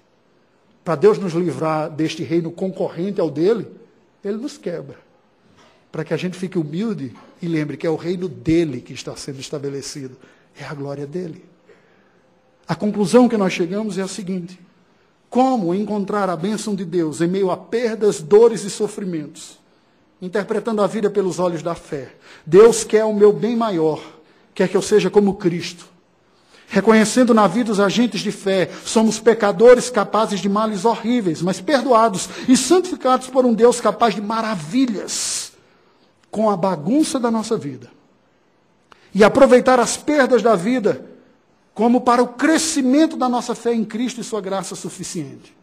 Para 0.85 0.97
Deus 0.97 1.17
nos 1.17 1.33
livrar 1.33 1.89
deste 1.89 2.23
reino 2.23 2.51
concorrente 2.51 3.23
ao 3.23 3.31
dele, 3.31 3.67
ele 4.23 4.37
nos 4.37 4.59
quebra. 4.59 4.99
Para 5.91 6.05
que 6.05 6.13
a 6.13 6.17
gente 6.19 6.37
fique 6.37 6.59
humilde 6.59 7.15
e 7.41 7.49
lembre 7.49 7.79
que 7.79 7.87
é 7.87 7.91
o 7.91 7.97
reino 7.97 8.29
dele 8.29 8.83
que 8.83 8.93
está 8.93 9.17
sendo 9.17 9.41
estabelecido. 9.41 10.19
É 10.61 10.65
a 10.65 10.75
glória 10.75 11.07
dele. 11.07 11.43
A 12.69 12.75
conclusão 12.75 13.31
que 13.31 13.39
nós 13.39 13.55
chegamos 13.55 13.97
é 13.97 14.03
a 14.03 14.09
seguinte: 14.09 14.61
como 15.31 15.75
encontrar 15.75 16.29
a 16.29 16.37
bênção 16.37 16.75
de 16.75 16.85
Deus 16.85 17.23
em 17.23 17.29
meio 17.29 17.51
a 17.51 17.57
perdas, 17.57 18.21
dores 18.21 18.63
e 18.63 18.69
sofrimentos? 18.69 19.59
Interpretando 20.21 20.83
a 20.83 20.87
vida 20.87 21.11
pelos 21.11 21.39
olhos 21.39 21.63
da 21.63 21.75
fé. 21.75 22.15
Deus 22.45 22.85
quer 22.85 23.05
o 23.05 23.15
meu 23.15 23.33
bem 23.33 23.55
maior, 23.55 24.03
quer 24.55 24.69
que 24.69 24.77
eu 24.77 24.83
seja 24.83 25.11
como 25.11 25.35
Cristo. 25.35 25.87
Reconhecendo 26.69 27.33
na 27.33 27.47
vida 27.47 27.71
os 27.71 27.79
agentes 27.79 28.21
de 28.21 28.33
fé, 28.33 28.69
somos 28.85 29.21
pecadores 29.21 29.89
capazes 29.89 30.41
de 30.41 30.49
males 30.49 30.85
horríveis, 30.85 31.41
mas 31.41 31.61
perdoados 31.61 32.29
e 32.49 32.57
santificados 32.57 33.29
por 33.29 33.45
um 33.47 33.55
Deus 33.55 33.81
capaz 33.81 34.15
de 34.15 34.21
maravilhas 34.21 35.53
com 36.31 36.51
a 36.51 36.57
bagunça 36.57 37.21
da 37.21 37.31
nossa 37.31 37.57
vida. 37.57 37.91
E 39.15 39.23
aproveitar 39.23 39.79
as 39.79 39.97
perdas 39.97 40.43
da 40.43 40.57
vida 40.57 41.07
como 41.73 42.01
para 42.01 42.23
o 42.23 42.29
crescimento 42.29 43.17
da 43.17 43.29
nossa 43.29 43.55
fé 43.55 43.73
em 43.73 43.85
Cristo 43.85 44.21
e 44.21 44.25
sua 44.25 44.41
graça 44.41 44.75
suficiente. 44.75 45.55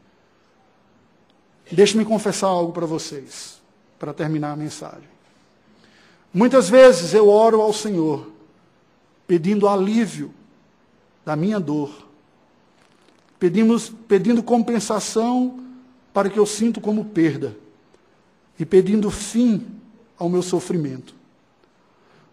Deixe-me 1.72 2.06
confessar 2.06 2.48
algo 2.48 2.72
para 2.72 2.86
vocês, 2.86 3.62
para 4.04 4.14
terminar 4.14 4.52
a 4.52 4.56
mensagem. 4.58 5.08
Muitas 6.34 6.68
vezes 6.68 7.14
eu 7.14 7.30
oro 7.30 7.62
ao 7.62 7.72
Senhor, 7.72 8.30
pedindo 9.26 9.66
alívio 9.66 10.34
da 11.26 11.38
minha 11.38 11.58
dor, 11.58 12.06
pedimos, 13.40 13.94
pedindo 14.06 14.44
compensação 14.44 15.64
para 16.12 16.30
que 16.30 16.38
eu 16.38 16.46
sinto 16.46 16.82
como 16.82 17.06
perda, 17.06 17.56
e 18.60 18.66
pedindo 18.66 19.10
fim 19.10 19.66
ao 20.20 20.28
meu 20.28 20.42
sofrimento. 20.42 21.16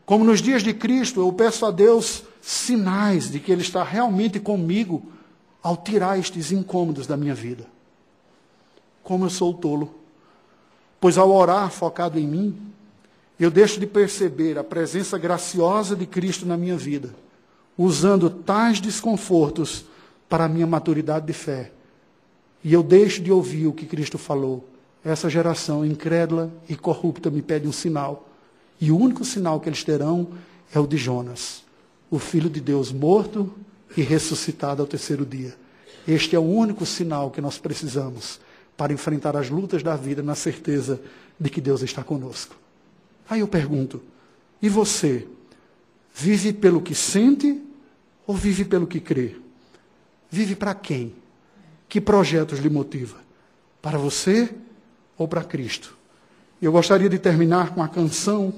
Como 0.04 0.24
nos 0.24 0.42
dias 0.42 0.64
de 0.64 0.74
Cristo, 0.74 1.20
eu 1.20 1.32
peço 1.32 1.64
a 1.64 1.70
Deus 1.70 2.24
sinais 2.42 3.30
de 3.30 3.38
que 3.38 3.52
Ele 3.52 3.62
está 3.62 3.84
realmente 3.84 4.40
comigo 4.40 5.04
ao 5.62 5.76
tirar 5.76 6.18
estes 6.18 6.50
incômodos 6.50 7.06
da 7.06 7.16
minha 7.16 7.34
vida 7.34 7.64
como 9.10 9.24
eu 9.24 9.30
sou 9.30 9.52
tolo. 9.52 9.99
Pois 11.00 11.16
ao 11.16 11.32
orar 11.32 11.70
focado 11.70 12.18
em 12.18 12.26
mim, 12.26 12.56
eu 13.38 13.50
deixo 13.50 13.80
de 13.80 13.86
perceber 13.86 14.58
a 14.58 14.62
presença 14.62 15.16
graciosa 15.16 15.96
de 15.96 16.04
Cristo 16.04 16.44
na 16.44 16.58
minha 16.58 16.76
vida, 16.76 17.14
usando 17.76 18.28
tais 18.28 18.80
desconfortos 18.80 19.86
para 20.28 20.44
a 20.44 20.48
minha 20.48 20.66
maturidade 20.66 21.26
de 21.26 21.32
fé. 21.32 21.72
E 22.62 22.74
eu 22.74 22.82
deixo 22.82 23.22
de 23.22 23.32
ouvir 23.32 23.66
o 23.66 23.72
que 23.72 23.86
Cristo 23.86 24.18
falou. 24.18 24.68
Essa 25.02 25.30
geração 25.30 25.86
incrédula 25.86 26.52
e 26.68 26.76
corrupta 26.76 27.30
me 27.30 27.40
pede 27.40 27.66
um 27.66 27.72
sinal. 27.72 28.28
E 28.78 28.92
o 28.92 28.98
único 28.98 29.24
sinal 29.24 29.58
que 29.58 29.70
eles 29.70 29.82
terão 29.82 30.28
é 30.74 30.78
o 30.78 30.86
de 30.86 30.98
Jonas, 30.98 31.64
o 32.10 32.18
Filho 32.18 32.50
de 32.50 32.60
Deus 32.60 32.92
morto 32.92 33.50
e 33.96 34.02
ressuscitado 34.02 34.82
ao 34.82 34.86
terceiro 34.86 35.24
dia. 35.24 35.54
Este 36.06 36.36
é 36.36 36.38
o 36.38 36.42
único 36.42 36.84
sinal 36.84 37.30
que 37.30 37.40
nós 37.40 37.56
precisamos 37.56 38.38
para 38.80 38.94
enfrentar 38.94 39.36
as 39.36 39.50
lutas 39.50 39.82
da 39.82 39.94
vida 39.94 40.22
na 40.22 40.34
certeza 40.34 41.02
de 41.38 41.50
que 41.50 41.60
Deus 41.60 41.82
está 41.82 42.02
conosco. 42.02 42.56
Aí 43.28 43.40
eu 43.40 43.46
pergunto: 43.46 44.02
e 44.62 44.70
você? 44.70 45.28
Vive 46.14 46.54
pelo 46.54 46.80
que 46.80 46.94
sente 46.94 47.62
ou 48.26 48.34
vive 48.34 48.64
pelo 48.64 48.86
que 48.86 48.98
crê? 48.98 49.36
Vive 50.30 50.56
para 50.56 50.72
quem? 50.72 51.14
Que 51.90 52.00
projetos 52.00 52.58
lhe 52.58 52.70
motiva? 52.70 53.18
Para 53.82 53.98
você 53.98 54.48
ou 55.18 55.28
para 55.28 55.44
Cristo? 55.44 55.94
Eu 56.60 56.72
gostaria 56.72 57.10
de 57.10 57.18
terminar 57.18 57.74
com 57.74 57.82
a 57.82 57.88
canção 57.88 58.54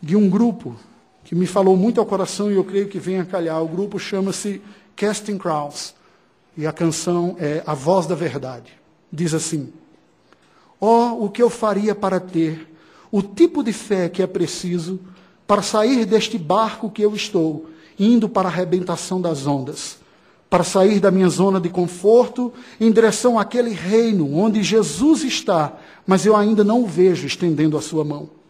de 0.00 0.14
um 0.14 0.30
grupo 0.30 0.76
que 1.24 1.34
me 1.34 1.48
falou 1.48 1.76
muito 1.76 1.98
ao 1.98 2.06
coração 2.06 2.52
e 2.52 2.54
eu 2.54 2.62
creio 2.62 2.86
que 2.86 3.00
vem 3.00 3.18
a 3.18 3.24
calhar. 3.24 3.60
O 3.60 3.68
grupo 3.68 3.98
chama-se 3.98 4.62
Casting 4.94 5.38
Crowns 5.38 5.92
e 6.56 6.68
a 6.68 6.72
canção 6.72 7.34
é 7.40 7.64
A 7.66 7.74
Voz 7.74 8.06
da 8.06 8.14
Verdade 8.14 8.81
diz 9.12 9.34
assim: 9.34 9.72
oh, 10.80 11.24
o 11.24 11.30
que 11.30 11.42
eu 11.42 11.50
faria 11.50 11.94
para 11.94 12.18
ter 12.18 12.68
o 13.10 13.20
tipo 13.22 13.62
de 13.62 13.72
fé 13.72 14.08
que 14.08 14.22
é 14.22 14.26
preciso 14.26 14.98
para 15.46 15.60
sair 15.60 16.06
deste 16.06 16.38
barco 16.38 16.90
que 16.90 17.02
eu 17.02 17.14
estou, 17.14 17.66
indo 17.98 18.28
para 18.28 18.48
a 18.48 18.50
arrebentação 18.50 19.20
das 19.20 19.46
ondas, 19.46 19.98
para 20.48 20.64
sair 20.64 20.98
da 20.98 21.10
minha 21.10 21.28
zona 21.28 21.60
de 21.60 21.68
conforto 21.68 22.52
em 22.80 22.90
direção 22.90 23.38
àquele 23.38 23.70
reino 23.70 24.34
onde 24.34 24.62
Jesus 24.62 25.24
está, 25.24 25.78
mas 26.06 26.24
eu 26.24 26.34
ainda 26.34 26.64
não 26.64 26.82
o 26.82 26.86
vejo 26.86 27.26
estendendo 27.26 27.76
a 27.76 27.82
sua 27.82 28.04
mão. 28.04 28.41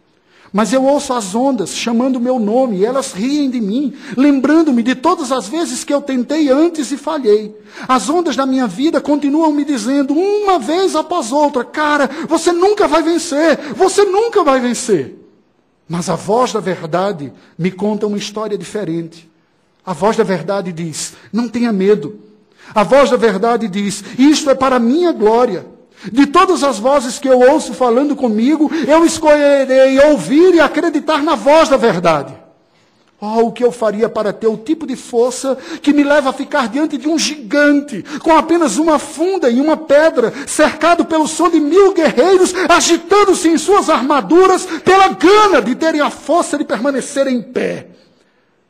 Mas 0.53 0.71
eu 0.71 0.83
ouço 0.83 1.11
as 1.13 1.33
ondas 1.33 1.71
chamando 1.71 2.19
meu 2.19 2.37
nome, 2.37 2.77
e 2.77 2.85
elas 2.85 3.11
riem 3.11 3.49
de 3.49 3.59
mim, 3.59 3.91
lembrando-me 4.15 4.83
de 4.83 4.93
todas 4.93 5.31
as 5.31 5.47
vezes 5.47 5.83
que 5.83 5.91
eu 5.91 5.99
tentei 5.99 6.47
antes 6.47 6.91
e 6.91 6.97
falhei. 6.97 7.59
As 7.87 8.07
ondas 8.07 8.35
da 8.35 8.45
minha 8.45 8.67
vida 8.67 9.01
continuam 9.01 9.51
me 9.51 9.65
dizendo, 9.65 10.13
uma 10.13 10.59
vez 10.59 10.95
após 10.95 11.31
outra, 11.31 11.65
cara, 11.65 12.07
você 12.29 12.51
nunca 12.51 12.87
vai 12.87 13.01
vencer, 13.01 13.57
você 13.75 14.05
nunca 14.05 14.43
vai 14.43 14.59
vencer. 14.59 15.17
Mas 15.89 16.07
a 16.07 16.15
voz 16.15 16.53
da 16.53 16.59
verdade 16.59 17.33
me 17.57 17.71
conta 17.71 18.05
uma 18.05 18.17
história 18.17 18.55
diferente. 18.55 19.27
A 19.83 19.91
voz 19.91 20.15
da 20.15 20.23
verdade 20.23 20.71
diz: 20.71 21.13
não 21.31 21.49
tenha 21.49 21.73
medo. 21.73 22.19
A 22.75 22.83
voz 22.83 23.09
da 23.09 23.17
verdade 23.17 23.67
diz: 23.67 24.03
isto 24.19 24.51
é 24.51 24.55
para 24.55 24.75
a 24.75 24.79
minha 24.79 25.11
glória. 25.11 25.72
De 26.11 26.25
todas 26.25 26.63
as 26.63 26.79
vozes 26.79 27.19
que 27.19 27.27
eu 27.27 27.39
ouço 27.39 27.73
falando 27.73 28.15
comigo, 28.15 28.71
eu 28.87 29.05
escolherei 29.05 29.99
ouvir 29.99 30.55
e 30.55 30.59
acreditar 30.59 31.23
na 31.23 31.35
voz 31.35 31.69
da 31.69 31.77
verdade. 31.77 32.43
Oh, 33.25 33.45
o 33.45 33.51
que 33.53 33.63
eu 33.63 33.71
faria 33.71 34.09
para 34.09 34.33
ter 34.33 34.47
o 34.47 34.57
tipo 34.57 34.85
de 34.85 34.97
força 34.97 35.57
que 35.81 35.93
me 35.93 36.03
leva 36.03 36.31
a 36.31 36.33
ficar 36.33 36.67
diante 36.67 36.97
de 36.97 37.07
um 37.07 37.17
gigante, 37.17 38.03
com 38.21 38.35
apenas 38.35 38.75
uma 38.75 38.99
funda 38.99 39.49
e 39.49 39.61
uma 39.61 39.77
pedra, 39.77 40.33
cercado 40.45 41.05
pelo 41.05 41.25
som 41.25 41.49
de 41.49 41.57
mil 41.57 41.93
guerreiros, 41.93 42.53
agitando-se 42.67 43.47
em 43.47 43.57
suas 43.57 43.89
armaduras, 43.89 44.65
pela 44.65 45.07
gana 45.07 45.61
de 45.61 45.73
terem 45.73 46.01
a 46.01 46.09
força 46.09 46.57
de 46.57 46.65
permanecer 46.65 47.25
em 47.27 47.41
pé. 47.41 47.92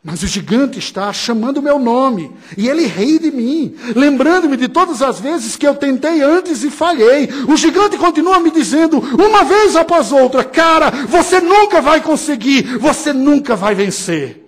Mas 0.03 0.21
o 0.21 0.27
gigante 0.27 0.77
está 0.77 1.13
chamando 1.13 1.59
o 1.59 1.61
meu 1.61 1.79
nome, 1.79 2.29
e 2.57 2.67
ele 2.67 2.85
ri 2.85 3.17
de 3.17 3.31
mim, 3.31 3.73
lembrando-me 3.95 4.57
de 4.57 4.67
todas 4.67 5.01
as 5.01 5.17
vezes 5.17 5.55
que 5.55 5.65
eu 5.65 5.75
tentei 5.75 6.21
antes 6.21 6.61
e 6.61 6.69
falhei. 6.69 7.29
O 7.47 7.55
gigante 7.55 7.97
continua 7.97 8.37
me 8.41 8.51
dizendo, 8.51 8.99
uma 8.99 9.45
vez 9.45 9.77
após 9.77 10.11
outra, 10.11 10.43
cara, 10.43 10.91
você 11.07 11.39
nunca 11.39 11.81
vai 11.81 12.01
conseguir, 12.01 12.77
você 12.79 13.13
nunca 13.13 13.55
vai 13.55 13.73
vencer. 13.73 14.45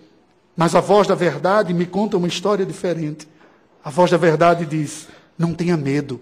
Mas 0.58 0.76
a 0.76 0.82
voz 0.82 1.08
da 1.08 1.16
verdade 1.16 1.74
me 1.74 1.86
conta 1.86 2.18
uma 2.18 2.28
história 2.28 2.66
diferente. 2.66 3.26
A 3.84 3.90
voz 3.90 4.12
da 4.12 4.18
verdade 4.18 4.66
diz: 4.66 5.08
não 5.38 5.54
tenha 5.54 5.78
medo. 5.78 6.20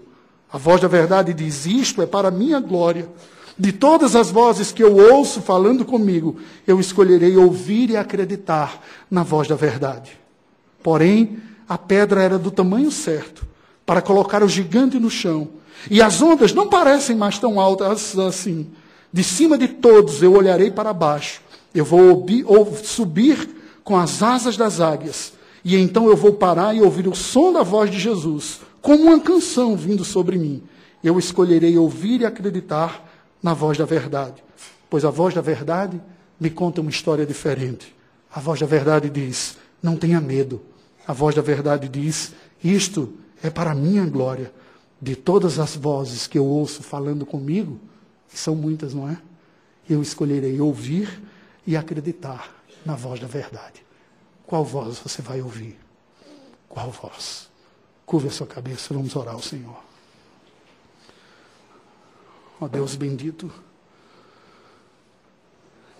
A 0.52 0.58
voz 0.58 0.80
da 0.80 0.88
verdade 0.88 1.32
diz: 1.32 1.66
isto 1.66 2.02
é 2.02 2.06
para 2.06 2.28
a 2.28 2.32
minha 2.32 2.60
glória. 2.60 3.08
De 3.56 3.70
todas 3.72 4.16
as 4.16 4.30
vozes 4.30 4.72
que 4.72 4.82
eu 4.82 4.96
ouço 4.96 5.40
falando 5.40 5.84
comigo, 5.84 6.36
eu 6.66 6.80
escolherei 6.80 7.36
ouvir 7.36 7.90
e 7.90 7.96
acreditar 7.96 8.82
na 9.08 9.22
voz 9.22 9.46
da 9.46 9.54
verdade. 9.54 10.18
Porém, 10.82 11.38
a 11.68 11.78
pedra 11.78 12.22
era 12.22 12.38
do 12.38 12.50
tamanho 12.50 12.90
certo 12.90 13.46
para 13.86 14.02
colocar 14.02 14.42
o 14.42 14.48
gigante 14.48 14.98
no 14.98 15.08
chão. 15.08 15.48
E 15.90 16.02
as 16.02 16.20
ondas 16.20 16.52
não 16.52 16.68
parecem 16.68 17.14
mais 17.14 17.38
tão 17.38 17.60
altas 17.60 18.18
assim. 18.18 18.66
De 19.12 19.22
cima 19.22 19.56
de 19.56 19.68
todos 19.68 20.22
eu 20.22 20.32
olharei 20.32 20.70
para 20.70 20.92
baixo. 20.92 21.40
Eu 21.74 21.84
vou 21.84 22.26
ou 22.46 22.76
subir 22.76 23.48
com 23.84 23.96
as 23.96 24.22
asas 24.22 24.56
das 24.56 24.80
águias. 24.80 25.32
E 25.64 25.76
então 25.76 26.08
eu 26.08 26.16
vou 26.16 26.32
parar 26.32 26.74
e 26.74 26.82
ouvir 26.82 27.06
o 27.06 27.14
som 27.14 27.52
da 27.52 27.62
voz 27.62 27.90
de 27.90 27.98
Jesus, 27.98 28.60
como 28.82 29.04
uma 29.04 29.20
canção 29.20 29.76
vindo 29.76 30.04
sobre 30.04 30.36
mim. 30.36 30.62
Eu 31.02 31.18
escolherei 31.18 31.78
ouvir 31.78 32.20
e 32.20 32.26
acreditar 32.26 33.03
na 33.44 33.52
voz 33.52 33.76
da 33.76 33.84
verdade. 33.84 34.42
Pois 34.88 35.04
a 35.04 35.10
voz 35.10 35.34
da 35.34 35.42
verdade 35.42 36.00
me 36.40 36.48
conta 36.48 36.80
uma 36.80 36.88
história 36.88 37.26
diferente. 37.26 37.94
A 38.32 38.40
voz 38.40 38.58
da 38.58 38.64
verdade 38.64 39.10
diz: 39.10 39.58
não 39.82 39.98
tenha 39.98 40.18
medo. 40.18 40.62
A 41.06 41.12
voz 41.12 41.34
da 41.34 41.42
verdade 41.42 41.86
diz: 41.86 42.32
isto 42.62 43.12
é 43.42 43.50
para 43.50 43.72
a 43.72 43.74
minha 43.74 44.06
glória. 44.06 44.50
De 44.98 45.14
todas 45.14 45.58
as 45.58 45.76
vozes 45.76 46.26
que 46.26 46.38
eu 46.38 46.46
ouço 46.46 46.82
falando 46.82 47.26
comigo, 47.26 47.78
são 48.26 48.54
muitas, 48.54 48.94
não 48.94 49.10
é? 49.10 49.18
Eu 49.90 50.00
escolherei 50.00 50.58
ouvir 50.58 51.22
e 51.66 51.76
acreditar 51.76 52.50
na 52.86 52.94
voz 52.94 53.20
da 53.20 53.26
verdade. 53.26 53.84
Qual 54.46 54.64
voz 54.64 54.98
você 54.98 55.20
vai 55.20 55.42
ouvir? 55.42 55.78
Qual 56.66 56.90
voz? 56.90 57.50
Curva 58.06 58.28
a 58.28 58.30
sua 58.30 58.46
cabeça, 58.46 58.94
vamos 58.94 59.14
orar 59.14 59.34
ao 59.34 59.42
Senhor. 59.42 59.93
Ó 62.64 62.68
Deus 62.68 62.96
bendito, 62.96 63.52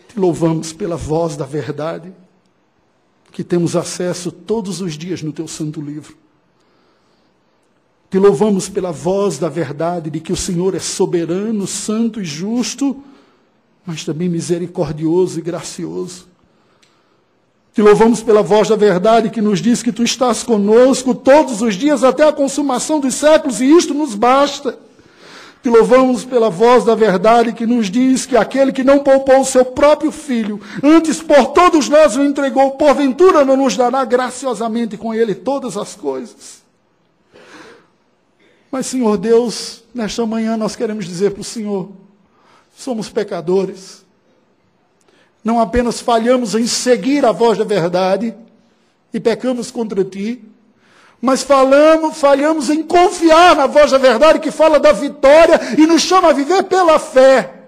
te 0.08 0.18
louvamos 0.18 0.72
pela 0.72 0.96
voz 0.96 1.36
da 1.36 1.44
verdade, 1.44 2.10
que 3.30 3.44
temos 3.44 3.76
acesso 3.76 4.32
todos 4.32 4.80
os 4.80 4.96
dias 4.96 5.20
no 5.20 5.30
teu 5.30 5.46
santo 5.46 5.78
livro. 5.78 6.16
Te 8.08 8.18
louvamos 8.18 8.66
pela 8.66 8.92
voz 8.92 9.38
da 9.38 9.50
verdade 9.50 10.08
de 10.08 10.20
que 10.20 10.32
o 10.32 10.36
Senhor 10.36 10.74
é 10.74 10.78
soberano, 10.78 11.66
santo 11.66 12.18
e 12.18 12.24
justo, 12.24 12.96
mas 13.84 14.02
também 14.02 14.30
misericordioso 14.30 15.40
e 15.40 15.42
gracioso. 15.42 16.26
Te 17.74 17.82
louvamos 17.82 18.22
pela 18.22 18.42
voz 18.42 18.70
da 18.70 18.76
verdade 18.76 19.28
que 19.28 19.42
nos 19.42 19.60
diz 19.60 19.82
que 19.82 19.92
tu 19.92 20.02
estás 20.02 20.42
conosco 20.42 21.14
todos 21.14 21.60
os 21.60 21.74
dias 21.74 22.02
até 22.02 22.26
a 22.26 22.32
consumação 22.32 23.00
dos 23.00 23.16
séculos 23.16 23.60
e 23.60 23.66
isto 23.66 23.92
nos 23.92 24.14
basta. 24.14 24.82
Te 25.64 25.70
louvamos 25.70 26.26
pela 26.26 26.50
voz 26.50 26.84
da 26.84 26.94
verdade 26.94 27.54
que 27.54 27.64
nos 27.64 27.90
diz 27.90 28.26
que 28.26 28.36
aquele 28.36 28.70
que 28.70 28.84
não 28.84 28.98
poupou 28.98 29.40
o 29.40 29.46
seu 29.46 29.64
próprio 29.64 30.12
filho, 30.12 30.60
antes 30.82 31.22
por 31.22 31.52
todos 31.52 31.88
nós 31.88 32.14
o 32.16 32.22
entregou, 32.22 32.72
porventura 32.72 33.46
não 33.46 33.56
nos 33.56 33.74
dará 33.74 34.04
graciosamente 34.04 34.98
com 34.98 35.14
ele 35.14 35.34
todas 35.34 35.78
as 35.78 35.94
coisas. 35.94 36.62
Mas, 38.70 38.84
Senhor 38.84 39.16
Deus, 39.16 39.82
nesta 39.94 40.26
manhã 40.26 40.54
nós 40.54 40.76
queremos 40.76 41.06
dizer 41.06 41.30
para 41.30 41.40
o 41.40 41.44
Senhor: 41.44 41.92
somos 42.76 43.08
pecadores. 43.08 44.04
Não 45.42 45.58
apenas 45.58 45.98
falhamos 45.98 46.54
em 46.54 46.66
seguir 46.66 47.24
a 47.24 47.32
voz 47.32 47.56
da 47.56 47.64
verdade 47.64 48.34
e 49.14 49.18
pecamos 49.18 49.70
contra 49.70 50.04
ti, 50.04 50.44
Mas 51.25 51.43
falamos, 51.43 52.18
falhamos 52.18 52.68
em 52.68 52.83
confiar 52.83 53.57
na 53.57 53.66
voz 53.66 53.91
da 53.91 53.97
verdade 53.97 54.41
que 54.41 54.51
fala 54.51 54.79
da 54.79 54.93
vitória 54.93 55.59
e 55.79 55.87
nos 55.87 56.03
chama 56.03 56.29
a 56.29 56.33
viver 56.35 56.64
pela 56.64 56.99
fé. 56.99 57.62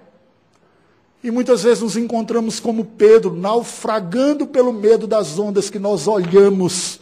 E 1.23 1.31
muitas 1.31 1.63
vezes 1.63 1.81
nos 1.81 1.97
encontramos 1.97 2.59
como 2.59 2.85
Pedro, 2.85 3.33
naufragando 3.33 4.45
pelo 4.45 4.71
medo 4.71 5.07
das 5.07 5.39
ondas 5.39 5.71
que 5.71 5.79
nós 5.79 6.07
olhamos 6.07 6.99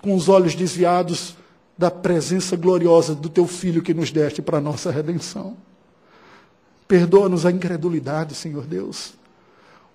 com 0.00 0.14
os 0.14 0.26
olhos 0.26 0.54
desviados 0.54 1.36
da 1.76 1.90
presença 1.90 2.56
gloriosa 2.56 3.14
do 3.14 3.28
teu 3.28 3.46
filho 3.46 3.82
que 3.82 3.92
nos 3.92 4.10
deste 4.10 4.40
para 4.40 4.56
a 4.56 4.62
nossa 4.62 4.90
redenção. 4.90 5.54
Perdoa-nos 6.88 7.44
a 7.44 7.50
incredulidade, 7.50 8.34
Senhor 8.34 8.64
Deus. 8.64 9.12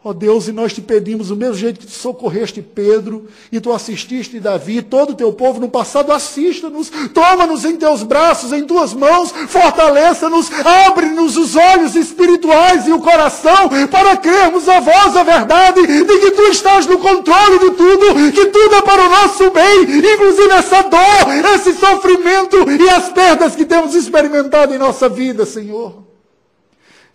Ó 0.02 0.12
oh 0.12 0.14
Deus, 0.14 0.48
e 0.48 0.54
nós 0.54 0.72
te 0.72 0.80
pedimos, 0.80 1.30
o 1.30 1.36
mesmo 1.36 1.56
jeito 1.56 1.82
que 1.82 1.86
tu 1.86 1.92
socorreste 1.92 2.62
Pedro, 2.62 3.28
e 3.52 3.60
tu 3.60 3.70
assististe 3.74 4.40
Davi, 4.40 4.82
todo 4.82 5.10
o 5.10 5.14
teu 5.14 5.34
povo 5.34 5.60
no 5.60 5.68
passado, 5.68 6.14
assista-nos, 6.14 6.90
toma-nos 7.14 7.66
em 7.66 7.76
teus 7.76 8.02
braços, 8.02 8.54
em 8.54 8.66
tuas 8.66 8.94
mãos, 8.94 9.34
fortaleça-nos, 9.50 10.50
abre-nos 10.88 11.36
os 11.36 11.54
olhos 11.58 11.96
espirituais 11.96 12.88
e 12.88 12.94
o 12.94 13.02
coração, 13.02 13.68
para 13.92 14.16
crermos 14.16 14.70
a 14.70 14.80
voz 14.80 15.18
a 15.18 15.24
verdade, 15.24 15.86
de 15.86 16.20
que 16.20 16.32
tu 16.32 16.44
estás 16.44 16.86
no 16.88 16.98
controle 16.98 17.60
de 17.60 17.72
tudo, 17.72 18.32
que 18.32 18.46
tudo 18.46 18.76
é 18.76 18.82
para 18.82 19.06
o 19.06 19.10
nosso 19.10 19.52
bem, 19.52 19.82
inclusive 19.82 20.54
essa 20.54 20.82
dor, 20.84 21.56
esse 21.56 21.74
sofrimento 21.74 22.56
e 22.72 22.90
as 22.90 23.10
perdas 23.10 23.54
que 23.54 23.66
temos 23.66 23.94
experimentado 23.94 24.74
em 24.74 24.78
nossa 24.78 25.10
vida, 25.10 25.46
Senhor. 25.46 26.04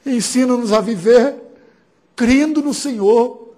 Ensina-nos 0.05 0.71
a 0.71 0.83
viver 0.83 1.44
crendo 2.17 2.63
no 2.63 2.75
Senhor. 2.75 3.55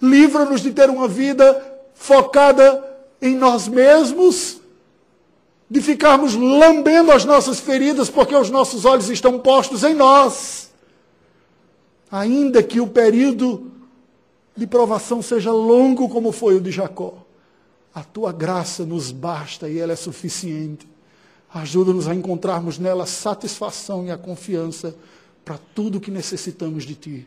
Livra-nos 0.00 0.60
de 0.60 0.72
ter 0.72 0.90
uma 0.90 1.08
vida 1.08 1.80
focada 1.94 2.84
em 3.20 3.34
nós 3.34 3.66
mesmos, 3.66 4.60
de 5.68 5.80
ficarmos 5.80 6.34
lambendo 6.34 7.10
as 7.10 7.24
nossas 7.24 7.58
feridas 7.58 8.08
porque 8.08 8.34
os 8.34 8.50
nossos 8.50 8.84
olhos 8.84 9.08
estão 9.08 9.38
postos 9.38 9.82
em 9.82 9.94
nós. 9.94 10.70
Ainda 12.10 12.62
que 12.62 12.80
o 12.80 12.86
período 12.86 13.72
de 14.56 14.66
provação 14.66 15.20
seja 15.20 15.52
longo 15.52 16.08
como 16.08 16.30
foi 16.30 16.56
o 16.56 16.60
de 16.60 16.70
Jacó, 16.70 17.14
a 17.94 18.04
tua 18.04 18.30
graça 18.32 18.84
nos 18.84 19.10
basta 19.10 19.68
e 19.68 19.78
ela 19.78 19.92
é 19.92 19.96
suficiente. 19.96 20.86
Ajuda-nos 21.52 22.06
a 22.06 22.14
encontrarmos 22.14 22.78
nela 22.78 23.04
a 23.04 23.06
satisfação 23.06 24.04
e 24.04 24.10
a 24.10 24.18
confiança 24.18 24.94
para 25.44 25.58
tudo 25.74 25.98
o 25.98 26.00
que 26.00 26.10
necessitamos 26.10 26.84
de 26.84 26.94
ti. 26.94 27.26